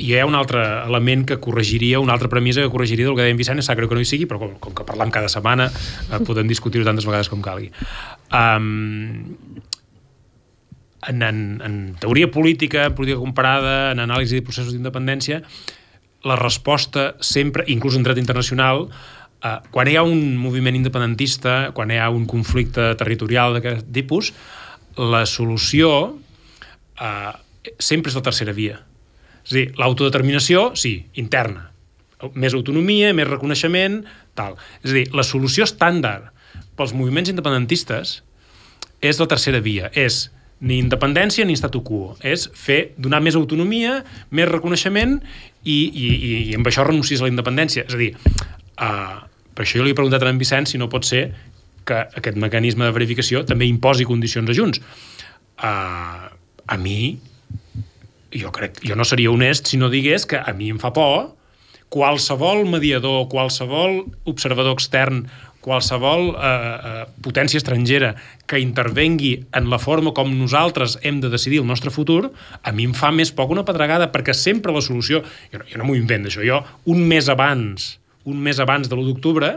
[0.00, 3.34] hi ha un altre element que corregiria, una altra premissa que corregiria del que deia
[3.34, 6.20] en Vicent, és que no hi sigui, però com, com que parlam cada setmana, eh,
[6.24, 7.70] podem discutir-ho tantes vegades com calgui.
[8.32, 9.60] Um,
[11.08, 15.42] en, en, en teoria política, en política comparada, en anàlisi de processos d'independència,
[16.24, 18.88] la resposta sempre, inclús en dret internacional,
[19.44, 24.32] eh, quan hi ha un moviment independentista, quan hi ha un conflicte territorial d'aquest tipus,
[24.96, 26.16] la solució
[27.00, 27.32] eh,
[27.78, 28.80] sempre és la tercera via.
[29.44, 31.68] És a dir, l'autodeterminació, sí, interna.
[32.32, 34.00] Més autonomia, més reconeixement,
[34.38, 34.56] tal.
[34.82, 36.30] És a dir, la solució estàndard
[36.78, 38.22] pels moviments independentistes
[39.04, 39.90] és la tercera via.
[39.92, 40.30] És
[40.60, 42.14] ni independència ni statu quo.
[42.22, 43.98] És fer, donar més autonomia,
[44.30, 45.18] més reconeixement
[45.64, 47.86] i, i, i, i amb això renuncies a la independència.
[47.88, 48.12] És a dir,
[48.78, 49.18] uh,
[49.54, 51.26] per això jo li he preguntat a en Vicent si no pot ser
[51.84, 54.80] que aquest mecanisme de verificació també imposi condicions a Junts.
[55.60, 56.30] Uh,
[56.64, 57.16] a mi,
[58.34, 61.34] jo crec, jo no seria honest si no digués que a mi em fa por
[61.94, 65.28] qualsevol mediador, qualsevol observador extern,
[65.64, 68.12] qualsevol eh, eh, potència estrangera
[68.50, 72.28] que intervengui en la forma com nosaltres hem de decidir el nostre futur,
[72.62, 75.24] a mi em fa més poc una pedregada, perquè sempre la solució...
[75.52, 76.44] Jo no, jo no m'ho invento, això.
[76.44, 76.60] Jo,
[76.92, 77.94] un mes abans,
[78.28, 79.54] un mes abans de l'1 d'octubre,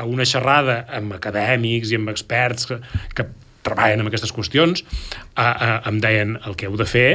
[0.00, 2.80] a una xerrada amb acadèmics i amb experts que,
[3.14, 3.26] que
[3.66, 7.10] treballen amb aquestes qüestions, eh, eh, em deien el que heu de fer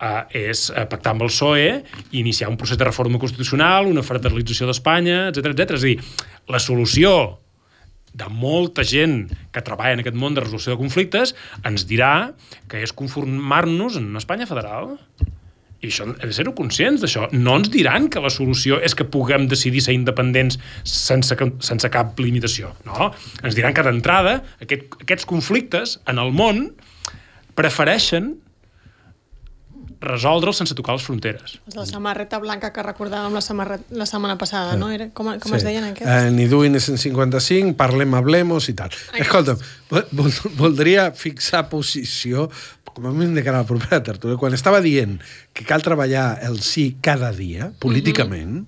[0.00, 1.68] uh, és uh, pactar amb el PSOE
[2.10, 5.76] i iniciar un procés de reforma constitucional, una federalització d'Espanya, etc etc.
[5.78, 5.98] És a dir,
[6.52, 7.12] la solució
[8.16, 11.34] de molta gent que treballa en aquest món de resolució de conflictes
[11.68, 12.32] ens dirà
[12.70, 14.96] que és conformar-nos en una Espanya federal.
[15.84, 17.26] I això, hem de ser-ho conscients d'això.
[17.36, 20.56] No ens diran que la solució és que puguem decidir ser independents
[20.88, 22.72] sense, sense cap limitació.
[22.88, 23.12] No,
[23.44, 26.70] ens diran que d'entrada aquest, aquests conflictes en el món
[27.56, 28.34] prefereixen
[30.00, 31.56] resoldre'ls sense tocar les fronteres.
[31.66, 33.78] De la samarreta blanca que recordàvem la, samarre...
[33.90, 34.90] la setmana passada, no?
[34.92, 36.10] Era, com com es deien aquests?
[36.10, 38.92] Eh, ni duin 155, parlem, hablemos i tal.
[39.16, 42.50] Escolta'm, vol, vol, voldria fixar posició,
[42.96, 45.18] com a mínim de cara a la propera tertúlia, quan estava dient
[45.52, 48.64] que cal treballar el sí cada dia, políticament,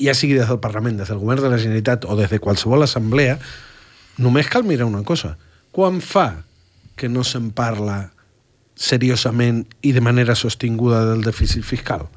[0.00, 2.84] ja sigui des del Parlament, des del Govern de la Generalitat o des de qualsevol
[2.84, 3.36] assemblea,
[4.20, 5.36] només cal mirar una cosa.
[5.72, 6.44] Quan fa
[6.96, 8.12] que no se'n parla
[8.74, 12.08] seriosament i de manera sostinguda del dèficit fiscal?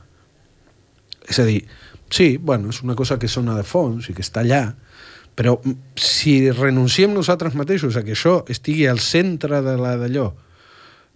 [1.28, 1.64] És a dir,
[2.10, 4.64] sí, bueno, és una cosa que sona de fons i que està allà,
[5.36, 5.58] però
[6.00, 10.30] si renunciem nosaltres mateixos a que això estigui al centre de la d'allò,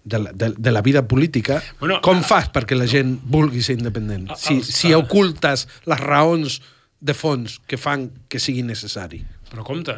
[0.04, 3.78] de, la, de, de la vida política, Bueno, com fas perquè la gent vulgui ser
[3.80, 4.30] independent?
[4.40, 6.60] Si, si ocultes les raons
[7.00, 9.22] de fons que fan que sigui necessari.
[9.50, 9.96] Però compte,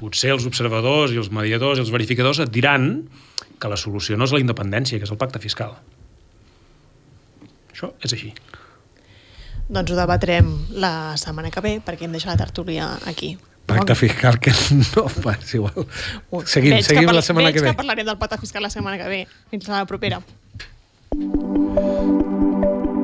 [0.00, 2.88] potser els observadors i els mediadors i els verificadors et diran
[3.60, 5.76] que la solució no és la independència, que és el pacte fiscal.
[7.72, 8.32] Això és així.
[9.66, 13.34] Doncs ho debatrem la setmana que ve, perquè hem deixat la tertúlia aquí.
[13.66, 14.52] Pacte fiscal que
[14.94, 15.88] no, pas és igual.
[16.46, 17.72] Seguim, veig seguim que la setmana que, que ve.
[17.72, 19.24] Veig que parlarem del pacte fiscal la setmana que ve.
[19.50, 20.22] Fins la propera.
[21.16, 22.95] Thank you.